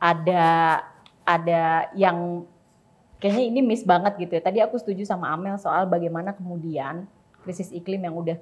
ada 0.01 0.81
ada 1.29 1.93
yang 1.93 2.49
kayaknya 3.21 3.45
ini 3.45 3.61
miss 3.61 3.85
banget 3.85 4.17
gitu 4.19 4.41
ya. 4.41 4.43
Tadi 4.43 4.59
aku 4.65 4.81
setuju 4.81 5.05
sama 5.05 5.31
Amel 5.31 5.61
soal 5.61 5.85
bagaimana 5.85 6.33
kemudian 6.33 7.05
krisis 7.45 7.71
iklim 7.71 8.03
yang 8.09 8.17
udah 8.17 8.41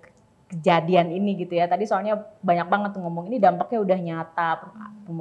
kejadian 0.50 1.14
ini 1.14 1.38
gitu 1.38 1.54
ya. 1.54 1.70
Tadi 1.70 1.86
soalnya 1.86 2.18
banyak 2.42 2.66
banget 2.66 2.90
tuh 2.98 3.02
ngomong 3.06 3.30
ini 3.30 3.38
dampaknya 3.38 3.78
udah 3.80 3.98
nyata, 4.02 4.48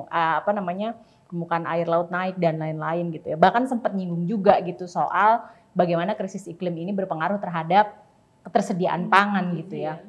apa 0.09 0.49
namanya 0.51 0.97
permukaan 1.29 1.69
air 1.69 1.85
laut 1.85 2.09
naik 2.09 2.41
dan 2.41 2.57
lain-lain 2.57 3.13
gitu 3.13 3.33
ya. 3.33 3.37
Bahkan 3.37 3.69
sempat 3.69 3.93
nyinggung 3.93 4.25
juga 4.25 4.57
gitu 4.65 4.89
soal 4.89 5.45
bagaimana 5.77 6.17
krisis 6.17 6.49
iklim 6.49 6.73
ini 6.73 6.91
berpengaruh 6.97 7.37
terhadap 7.37 7.93
ketersediaan 8.41 9.05
pangan 9.07 9.53
gitu 9.53 9.77
ya. 9.77 10.01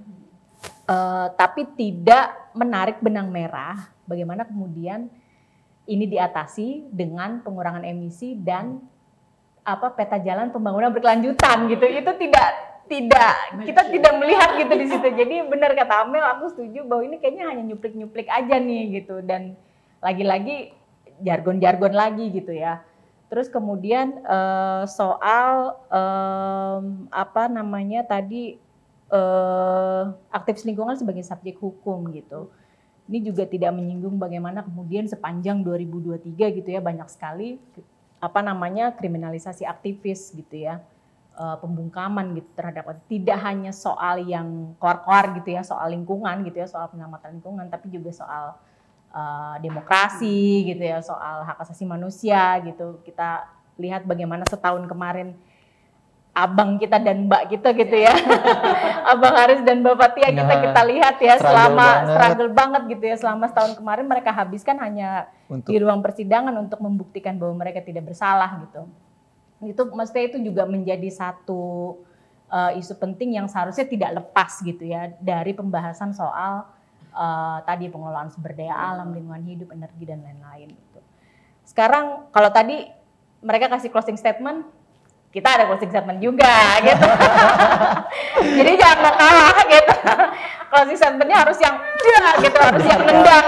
Eh, 0.90 1.26
tapi 1.38 1.68
tidak 1.78 2.50
menarik 2.56 2.98
benang 2.98 3.30
merah 3.30 3.92
bagaimana 4.09 4.42
kemudian 4.42 5.06
ini 5.87 6.04
diatasi 6.11 6.90
dengan 6.90 7.44
pengurangan 7.46 7.87
emisi 7.87 8.35
dan 8.35 8.83
apa 9.62 9.92
peta 9.94 10.18
jalan 10.18 10.50
pembangunan 10.50 10.90
berkelanjutan 10.90 11.70
gitu 11.70 11.85
itu 11.85 12.11
tidak 12.26 12.69
tidak. 12.90 13.35
Kita 13.62 13.83
tidak 13.87 14.12
melihat 14.18 14.50
gitu 14.59 14.74
di 14.74 14.87
situ. 14.90 15.09
Jadi 15.14 15.37
benar 15.46 15.70
kata 15.79 16.03
Amel 16.03 16.26
aku 16.26 16.50
setuju 16.50 16.83
bahwa 16.83 17.07
ini 17.07 17.22
kayaknya 17.22 17.46
hanya 17.46 17.62
nyuplik-nyuplik 17.70 18.26
aja 18.26 18.59
nih 18.59 19.00
gitu. 19.00 19.22
Dan 19.22 19.55
lagi-lagi 20.03 20.74
jargon-jargon 21.22 21.94
lagi 21.94 22.35
gitu 22.35 22.50
ya. 22.50 22.83
Terus 23.31 23.46
kemudian 23.46 24.18
eh, 24.26 24.85
soal 24.90 25.79
em, 25.87 27.07
apa 27.14 27.46
namanya 27.46 28.03
tadi 28.03 28.59
eh, 29.07 30.05
aktivis 30.35 30.66
lingkungan 30.66 30.98
sebagai 30.98 31.22
subjek 31.22 31.62
hukum 31.62 32.11
gitu. 32.11 32.50
Ini 33.07 33.22
juga 33.22 33.46
tidak 33.46 33.70
menyinggung 33.74 34.18
bagaimana 34.18 34.66
kemudian 34.66 35.07
sepanjang 35.07 35.62
2023 35.62 36.59
gitu 36.59 36.68
ya 36.70 36.83
banyak 36.83 37.07
sekali 37.11 37.59
apa 38.20 38.38
namanya 38.44 38.94
kriminalisasi 38.94 39.66
aktivis 39.66 40.31
gitu 40.31 40.62
ya 40.62 40.79
uh, 41.40 41.57
pembungkaman 41.57 42.37
gitu 42.37 42.50
terhadap 42.53 42.92
tidak 43.09 43.38
hanya 43.40 43.72
soal 43.72 44.20
yang 44.20 44.76
koar-koar 44.76 45.33
gitu 45.40 45.57
ya 45.57 45.64
soal 45.64 45.88
lingkungan 45.88 46.44
gitu 46.44 46.61
ya 46.61 46.68
soal 46.68 46.92
penyelamatan 46.92 47.40
lingkungan 47.40 47.66
tapi 47.72 47.88
juga 47.88 48.12
soal 48.12 48.61
uh, 49.16 49.57
demokrasi 49.64 50.68
gitu 50.68 50.85
ya 50.85 51.00
soal 51.00 51.48
hak 51.48 51.64
asasi 51.64 51.88
manusia 51.88 52.61
gitu 52.68 53.00
kita 53.09 53.48
lihat 53.81 54.05
bagaimana 54.05 54.44
setahun 54.44 54.85
kemarin 54.85 55.33
abang 56.31 56.79
kita 56.79 57.03
dan 57.03 57.26
mbak 57.26 57.50
kita 57.50 57.74
gitu 57.74 57.96
ya 58.07 58.14
abang 59.12 59.35
Haris 59.35 59.66
dan 59.66 59.83
mbak 59.83 59.98
Fatia 59.98 60.31
kita 60.31 60.46
nah, 60.46 60.62
kita 60.62 60.81
lihat 60.87 61.16
ya 61.18 61.35
selama 61.42 61.88
banget. 61.90 62.07
struggle 62.14 62.50
banget 62.55 62.83
gitu 62.87 63.05
ya 63.11 63.16
selama 63.18 63.44
setahun 63.50 63.74
kemarin 63.74 64.07
mereka 64.07 64.31
habiskan 64.31 64.79
hanya 64.79 65.26
untuk. 65.50 65.74
di 65.74 65.76
ruang 65.83 65.98
persidangan 65.98 66.55
untuk 66.55 66.79
membuktikan 66.79 67.35
bahwa 67.35 67.66
mereka 67.66 67.83
tidak 67.83 68.07
bersalah 68.07 68.62
gitu 68.62 68.87
itu 69.61 69.83
mestinya 69.92 70.27
itu 70.33 70.38
juga 70.40 70.64
menjadi 70.64 71.09
satu 71.12 71.96
uh, 72.49 72.73
isu 72.77 72.96
penting 72.96 73.37
yang 73.37 73.46
seharusnya 73.46 73.85
tidak 73.85 74.11
lepas 74.20 74.61
gitu 74.64 74.88
ya 74.88 75.12
dari 75.20 75.53
pembahasan 75.53 76.16
soal 76.16 76.64
uh, 77.14 77.59
tadi 77.64 77.92
pengelolaan 77.92 78.33
sumber 78.33 78.57
daya 78.57 78.75
alam, 78.75 79.14
lingkungan 79.14 79.42
hidup, 79.46 79.68
energi 79.75 80.05
dan 80.09 80.25
lain-lain 80.25 80.73
gitu. 80.73 81.01
Sekarang 81.64 82.29
kalau 82.35 82.51
tadi 82.51 82.88
mereka 83.40 83.70
kasih 83.70 83.92
closing 83.92 84.18
statement, 84.18 84.66
kita 85.31 85.46
ada 85.46 85.64
closing 85.70 85.90
statement 85.92 86.18
juga 86.18 86.51
gitu. 86.88 87.09
Jadi 88.59 88.73
jangan 88.81 88.99
mau 89.05 89.14
kalah 89.14 89.59
gitu. 89.68 89.94
closing 90.70 90.99
statementnya 90.99 91.38
harus 91.42 91.59
yang 91.59 91.77
ya, 91.83 92.23
gitu, 92.42 92.59
harus 92.59 92.85
yang 92.87 93.01
nendang. 93.03 93.46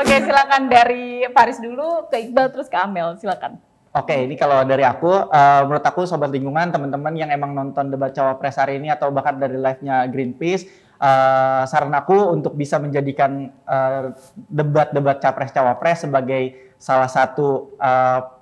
Oke, 0.00 0.14
silakan 0.24 0.62
dari 0.72 1.28
Faris 1.36 1.60
dulu 1.60 2.08
ke 2.08 2.16
Iqbal 2.24 2.48
terus 2.48 2.72
ke 2.72 2.78
Amel, 2.80 3.20
silakan. 3.20 3.60
Oke, 3.90 4.14
ini 4.14 4.38
kalau 4.38 4.62
dari 4.62 4.86
aku, 4.86 5.10
uh, 5.10 5.66
menurut 5.66 5.82
aku 5.82 6.06
sobat 6.06 6.30
lingkungan, 6.30 6.70
teman-teman 6.70 7.10
yang 7.10 7.26
emang 7.34 7.50
nonton 7.50 7.90
debat 7.90 8.14
cawapres 8.14 8.54
hari 8.54 8.78
ini 8.78 8.86
atau 8.86 9.10
bahkan 9.10 9.34
dari 9.34 9.58
live-nya 9.58 10.06
Greenpeace, 10.06 10.70
uh, 11.02 11.66
saran 11.66 11.90
aku 11.90 12.30
untuk 12.30 12.54
bisa 12.54 12.78
menjadikan 12.78 13.50
uh, 13.66 14.14
debat-debat 14.46 15.18
capres 15.18 15.50
cawapres 15.50 16.06
sebagai 16.06 16.70
salah 16.78 17.10
satu 17.10 17.74
uh, 17.82 18.39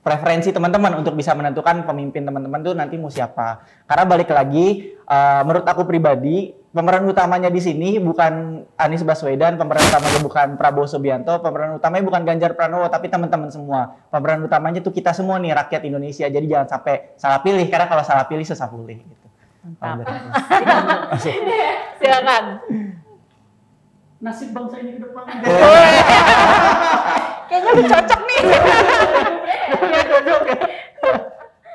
preferensi 0.00 0.48
teman-teman 0.48 0.96
untuk 0.96 1.12
bisa 1.12 1.36
menentukan 1.36 1.84
pemimpin 1.84 2.24
teman-teman 2.24 2.60
tuh 2.64 2.72
nanti 2.72 2.96
mau 2.96 3.12
siapa. 3.12 3.60
Karena 3.84 4.04
balik 4.08 4.32
lagi, 4.32 4.96
uh, 5.04 5.44
menurut 5.44 5.66
aku 5.68 5.84
pribadi, 5.84 6.56
pemeran 6.72 7.04
utamanya 7.04 7.52
di 7.52 7.60
sini 7.60 8.00
bukan 8.00 8.64
Anies 8.80 9.04
Baswedan, 9.04 9.60
pemeran 9.60 9.84
utamanya 9.92 10.20
bukan 10.24 10.48
Prabowo 10.56 10.88
Subianto, 10.88 11.36
pemeran 11.44 11.76
utamanya 11.76 12.04
bukan 12.08 12.22
Ganjar 12.24 12.56
Pranowo, 12.56 12.88
tapi 12.88 13.12
teman-teman 13.12 13.52
semua. 13.52 13.92
Pemeran 14.08 14.40
utamanya 14.40 14.80
tuh 14.80 14.92
kita 14.96 15.12
semua 15.12 15.36
nih 15.36 15.52
rakyat 15.52 15.84
Indonesia. 15.84 16.24
Jadi 16.24 16.46
jangan 16.48 16.68
sampai 16.80 17.12
salah 17.20 17.44
pilih 17.44 17.68
karena 17.68 17.84
kalau 17.84 18.00
salah 18.00 18.24
pilih 18.24 18.44
susah 18.48 18.72
pulih 18.72 19.04
gitu. 19.04 19.26
Mantap. 19.76 20.08
Silakan. 22.00 22.44
Nasib 24.20 24.52
bangsa 24.52 24.80
ini 24.80 24.96
ke 24.96 25.00
depan. 25.04 25.24
Kayaknya 27.48 27.72
cocok 27.88 28.20
nih. 28.24 28.40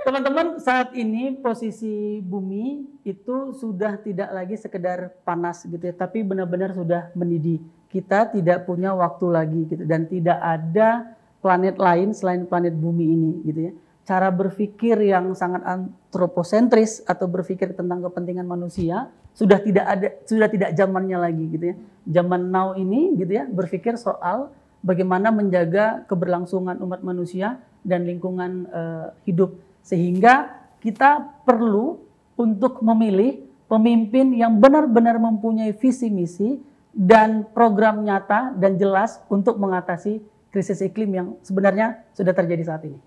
Teman-teman, 0.06 0.62
saat 0.62 0.94
ini 0.94 1.34
posisi 1.34 2.22
bumi 2.22 2.86
itu 3.02 3.58
sudah 3.58 3.98
tidak 3.98 4.30
lagi 4.30 4.54
sekedar 4.54 5.10
panas 5.26 5.66
gitu 5.66 5.82
ya, 5.82 5.98
tapi 5.98 6.22
benar-benar 6.22 6.78
sudah 6.78 7.10
mendidih. 7.18 7.58
Kita 7.90 8.30
tidak 8.30 8.70
punya 8.70 8.94
waktu 8.94 9.26
lagi 9.34 9.62
gitu 9.66 9.82
dan 9.82 10.06
tidak 10.06 10.38
ada 10.38 11.18
planet 11.42 11.82
lain 11.82 12.14
selain 12.14 12.46
planet 12.46 12.78
bumi 12.78 13.06
ini 13.06 13.32
gitu 13.50 13.60
ya. 13.70 13.74
Cara 14.06 14.30
berpikir 14.30 15.02
yang 15.02 15.34
sangat 15.34 15.66
antroposentris 15.66 17.02
atau 17.10 17.26
berpikir 17.26 17.74
tentang 17.74 18.06
kepentingan 18.06 18.46
manusia 18.46 19.10
sudah 19.34 19.58
tidak 19.58 19.86
ada 19.90 20.08
sudah 20.30 20.48
tidak 20.54 20.78
zamannya 20.78 21.18
lagi 21.18 21.50
gitu 21.50 21.66
ya. 21.74 21.76
Zaman 22.22 22.54
now 22.54 22.78
ini 22.78 23.18
gitu 23.18 23.42
ya 23.42 23.50
berpikir 23.50 23.98
soal 23.98 24.54
bagaimana 24.86 25.34
menjaga 25.34 26.06
keberlangsungan 26.06 26.78
umat 26.86 27.02
manusia 27.02 27.58
dan 27.82 28.06
lingkungan 28.06 28.70
uh, 28.70 29.10
hidup 29.26 29.58
sehingga 29.82 30.54
kita 30.78 31.42
perlu 31.42 31.98
untuk 32.38 32.86
memilih 32.86 33.42
pemimpin 33.66 34.38
yang 34.38 34.62
benar-benar 34.62 35.18
mempunyai 35.18 35.74
visi 35.74 36.14
misi 36.14 36.62
dan 36.94 37.50
program 37.50 38.06
nyata 38.06 38.54
dan 38.56 38.78
jelas 38.78 39.18
untuk 39.28 39.58
mengatasi 39.58 40.22
krisis 40.54 40.80
iklim 40.80 41.12
yang 41.12 41.28
sebenarnya 41.42 42.06
sudah 42.16 42.32
terjadi 42.32 42.64
saat 42.64 42.88
ini. 42.88 43.02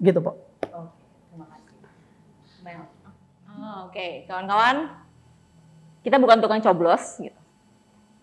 Gitu, 0.00 0.16
Pak. 0.22 0.34
Oke, 0.72 0.96
terima 1.28 1.46
kasih. 1.52 1.76
Mel. 2.64 2.80
Oh, 2.80 3.90
Oke, 3.90 3.92
okay. 3.92 4.10
kawan-kawan, 4.24 4.76
kita 6.00 6.16
bukan 6.16 6.38
tukang 6.40 6.64
coblos 6.64 7.20
gitu. 7.20 7.43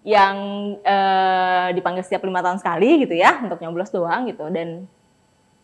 Yang 0.02 0.36
eh, 0.82 1.68
dipanggil 1.78 2.02
setiap 2.02 2.26
lima 2.26 2.42
tahun 2.42 2.58
sekali 2.58 3.06
gitu 3.06 3.14
ya 3.14 3.42
untuk 3.46 3.62
nyoblos 3.62 3.94
doang 3.94 4.26
gitu. 4.30 4.50
Dan 4.50 4.90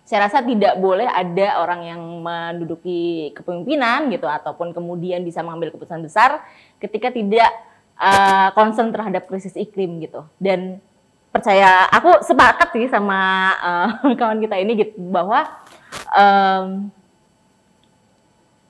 saya 0.07 0.31
rasa 0.31 0.39
tidak 0.39 0.79
boleh 0.79 1.03
ada 1.03 1.59
orang 1.59 1.81
yang 1.83 2.01
menduduki 2.23 3.35
kepemimpinan 3.35 4.07
gitu 4.07 4.23
ataupun 4.23 4.71
kemudian 4.71 5.19
bisa 5.27 5.43
mengambil 5.43 5.75
keputusan 5.75 5.99
besar 5.99 6.47
ketika 6.79 7.11
tidak 7.11 7.51
uh, 7.99 8.55
concern 8.55 8.95
terhadap 8.95 9.27
krisis 9.27 9.57
iklim 9.59 9.99
gitu. 9.99 10.23
Dan 10.39 10.79
percaya 11.27 11.91
aku 11.91 12.23
sepakat 12.23 12.71
sih 12.71 12.87
sama 12.87 13.19
uh, 13.59 13.87
kawan 14.19 14.39
kita 14.39 14.55
ini 14.57 14.79
gitu 14.79 14.95
bahwa 15.11 15.43
um, 16.15 16.87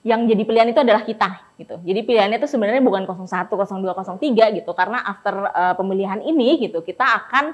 yang 0.07 0.23
jadi 0.23 0.39
pilihan 0.47 0.71
itu 0.71 0.79
adalah 0.79 1.03
kita 1.03 1.51
gitu. 1.59 1.75
Jadi 1.83 1.99
pilihannya 2.07 2.39
itu 2.39 2.47
sebenarnya 2.47 2.79
bukan 2.79 3.03
01, 3.03 3.27
02, 3.27 3.91
03 4.15 4.55
gitu 4.55 4.71
karena 4.71 5.03
after 5.03 5.35
uh, 5.51 5.75
pemilihan 5.75 6.23
ini 6.23 6.63
gitu 6.63 6.79
kita 6.79 7.03
akan 7.03 7.51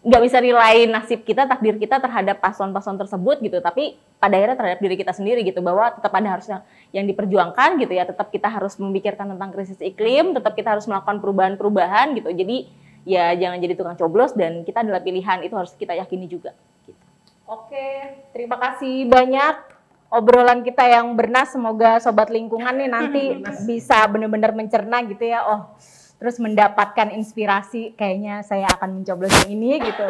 nggak 0.00 0.22
bisa 0.24 0.38
rely 0.40 0.88
nasib 0.88 1.28
kita, 1.28 1.44
takdir 1.44 1.76
kita 1.76 2.00
terhadap 2.00 2.40
paslon-paslon 2.40 2.96
tersebut 2.96 3.36
gitu, 3.44 3.60
tapi 3.60 4.00
pada 4.16 4.32
akhirnya 4.32 4.56
terhadap 4.56 4.80
diri 4.80 4.96
kita 4.96 5.12
sendiri 5.12 5.44
gitu, 5.44 5.60
bahwa 5.60 5.92
tetap 5.92 6.08
ada 6.16 6.40
harusnya 6.40 6.64
yang 6.88 7.04
diperjuangkan 7.04 7.76
gitu 7.84 7.92
ya, 7.92 8.08
tetap 8.08 8.32
kita 8.32 8.48
harus 8.48 8.80
memikirkan 8.80 9.36
tentang 9.36 9.52
krisis 9.52 9.76
iklim, 9.76 10.32
tetap 10.32 10.56
kita 10.56 10.72
harus 10.72 10.88
melakukan 10.88 11.20
perubahan-perubahan 11.20 12.16
gitu, 12.16 12.32
jadi 12.32 12.56
ya 13.04 13.36
jangan 13.36 13.60
jadi 13.60 13.74
tukang 13.76 13.96
coblos 14.00 14.32
dan 14.32 14.64
kita 14.64 14.80
adalah 14.80 15.04
pilihan 15.04 15.44
itu 15.44 15.52
harus 15.52 15.76
kita 15.76 15.92
yakini 15.92 16.32
juga. 16.32 16.56
Gitu. 16.88 17.04
Oke, 17.44 18.24
terima 18.32 18.56
kasih 18.56 19.04
banyak 19.04 19.79
obrolan 20.10 20.66
kita 20.66 20.84
yang 20.90 21.14
bernas, 21.14 21.54
semoga 21.54 22.02
sobat 22.02 22.28
lingkungan 22.28 22.74
nih 22.74 22.90
nanti 22.90 23.22
bisa 23.70 24.04
benar-benar 24.10 24.52
mencerna 24.52 25.06
gitu 25.06 25.24
ya, 25.24 25.46
oh 25.46 25.78
terus 26.20 26.36
mendapatkan 26.36 27.16
inspirasi 27.16 27.96
kayaknya 27.96 28.44
saya 28.44 28.68
akan 28.76 29.00
mencoblos 29.00 29.32
yang 29.40 29.56
ini 29.56 29.80
gitu. 29.80 30.04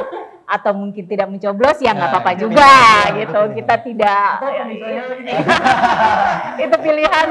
Atau 0.50 0.74
mungkin 0.74 1.06
tidak 1.06 1.30
mencoblos 1.30 1.78
ya 1.78 1.94
nggak 1.94 2.10
nah, 2.10 2.18
apa-apa 2.18 2.32
juga 2.34 2.74
gitu. 3.14 3.40
Kita 3.62 3.74
tidak 3.78 4.30
itu 6.66 6.76
pilihan 6.82 7.28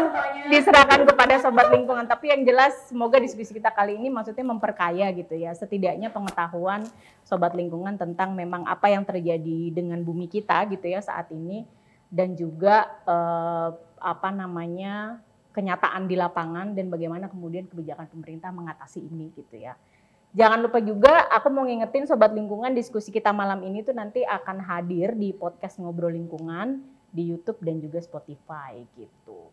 diserahkan 0.48 1.04
kepada 1.04 1.36
sobat 1.44 1.68
lingkungan. 1.76 2.08
Tapi 2.08 2.32
yang 2.32 2.48
jelas 2.48 2.72
semoga 2.88 3.20
diskusi 3.20 3.52
kita 3.52 3.76
kali 3.76 4.00
ini 4.00 4.08
maksudnya 4.08 4.48
memperkaya 4.48 5.12
gitu 5.12 5.36
ya. 5.36 5.52
Setidaknya 5.52 6.08
pengetahuan 6.16 6.88
sobat 7.28 7.52
lingkungan 7.52 8.00
tentang 8.00 8.32
memang 8.32 8.64
apa 8.64 8.88
yang 8.88 9.04
terjadi 9.04 9.76
dengan 9.76 10.00
bumi 10.00 10.32
kita 10.32 10.64
gitu 10.72 10.88
ya 10.88 11.04
saat 11.04 11.28
ini 11.36 11.68
dan 12.10 12.34
juga 12.34 12.90
eh, 13.06 13.70
apa 14.02 14.30
namanya 14.34 15.22
kenyataan 15.54 16.06
di 16.10 16.16
lapangan 16.18 16.74
dan 16.78 16.90
bagaimana 16.90 17.30
kemudian 17.30 17.66
kebijakan 17.70 18.10
pemerintah 18.10 18.50
mengatasi 18.54 19.02
ini 19.02 19.34
gitu 19.34 19.58
ya. 19.58 19.78
Jangan 20.30 20.62
lupa 20.62 20.78
juga 20.78 21.26
aku 21.34 21.50
mau 21.50 21.66
ngingetin 21.66 22.06
sobat 22.06 22.38
lingkungan 22.38 22.70
diskusi 22.78 23.10
kita 23.10 23.34
malam 23.34 23.66
ini 23.66 23.82
tuh 23.82 23.98
nanti 23.98 24.22
akan 24.22 24.62
hadir 24.62 25.18
di 25.18 25.34
podcast 25.34 25.82
ngobrol 25.82 26.14
lingkungan 26.14 26.86
di 27.10 27.34
YouTube 27.34 27.58
dan 27.66 27.82
juga 27.82 27.98
Spotify 27.98 28.86
gitu. 28.94 29.50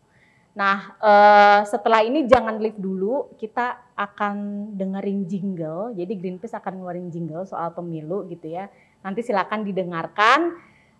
Nah, 0.57 0.97
eh, 0.97 1.61
setelah 1.69 2.01
ini 2.01 2.25
jangan 2.25 2.57
leave 2.57 2.81
dulu, 2.81 3.29
kita 3.37 3.93
akan 3.93 4.69
dengerin 4.73 5.29
jingle. 5.29 5.93
Jadi 5.93 6.13
Greenpeace 6.17 6.57
akan 6.57 6.81
ngeluarin 6.81 7.09
jingle 7.13 7.45
soal 7.45 7.73
pemilu 7.77 8.25
gitu 8.29 8.49
ya. 8.49 8.65
Nanti 9.05 9.21
silakan 9.21 9.61
didengarkan. 9.61 10.57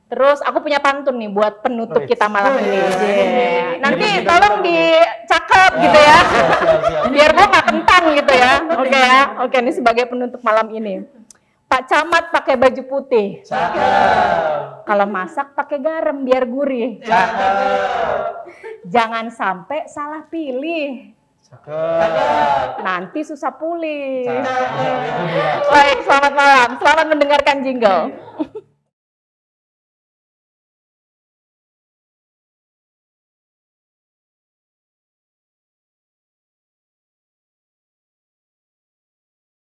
Terus 0.08 0.40
aku 0.40 0.64
punya 0.64 0.80
pantun 0.80 1.20
nih 1.20 1.28
buat 1.28 1.60
penutup 1.60 2.08
kita 2.08 2.32
malam 2.32 2.56
ini. 2.64 2.80
Yeah. 2.80 3.84
Nanti 3.84 4.08
tolong 4.24 4.64
dicakap 4.64 5.72
gitu 5.84 6.00
ya. 6.00 6.20
Biar 7.14 7.30
gue 7.36 7.46
gak 7.52 7.68
kentang 7.68 8.04
gitu 8.16 8.34
ya. 8.34 8.54
Oke 8.72 8.88
okay, 8.88 9.04
ya. 9.04 9.22
Oke 9.44 9.52
okay, 9.52 9.60
ini 9.68 9.72
sebagai 9.76 10.08
penutup 10.08 10.40
malam 10.48 10.72
ini. 10.72 11.04
Pak 11.68 11.92
Camat 11.92 12.32
pakai 12.32 12.56
baju 12.56 12.82
putih. 12.88 13.44
Cakep. 13.44 14.88
Kalau 14.88 15.06
masak 15.12 15.52
pakai 15.52 15.84
garam 15.84 16.24
biar 16.24 16.48
gurih. 16.48 17.04
Cakep. 17.04 18.48
Jangan 18.88 19.28
sampai 19.28 19.92
salah 19.92 20.24
pilih. 20.32 21.12
Nanti 22.80 23.28
susah 23.28 23.52
pulih. 23.60 24.32
Baik, 25.68 26.08
selamat 26.08 26.34
malam. 26.36 26.70
Selamat 26.80 27.06
mendengarkan 27.12 27.58
jingle. 27.68 28.04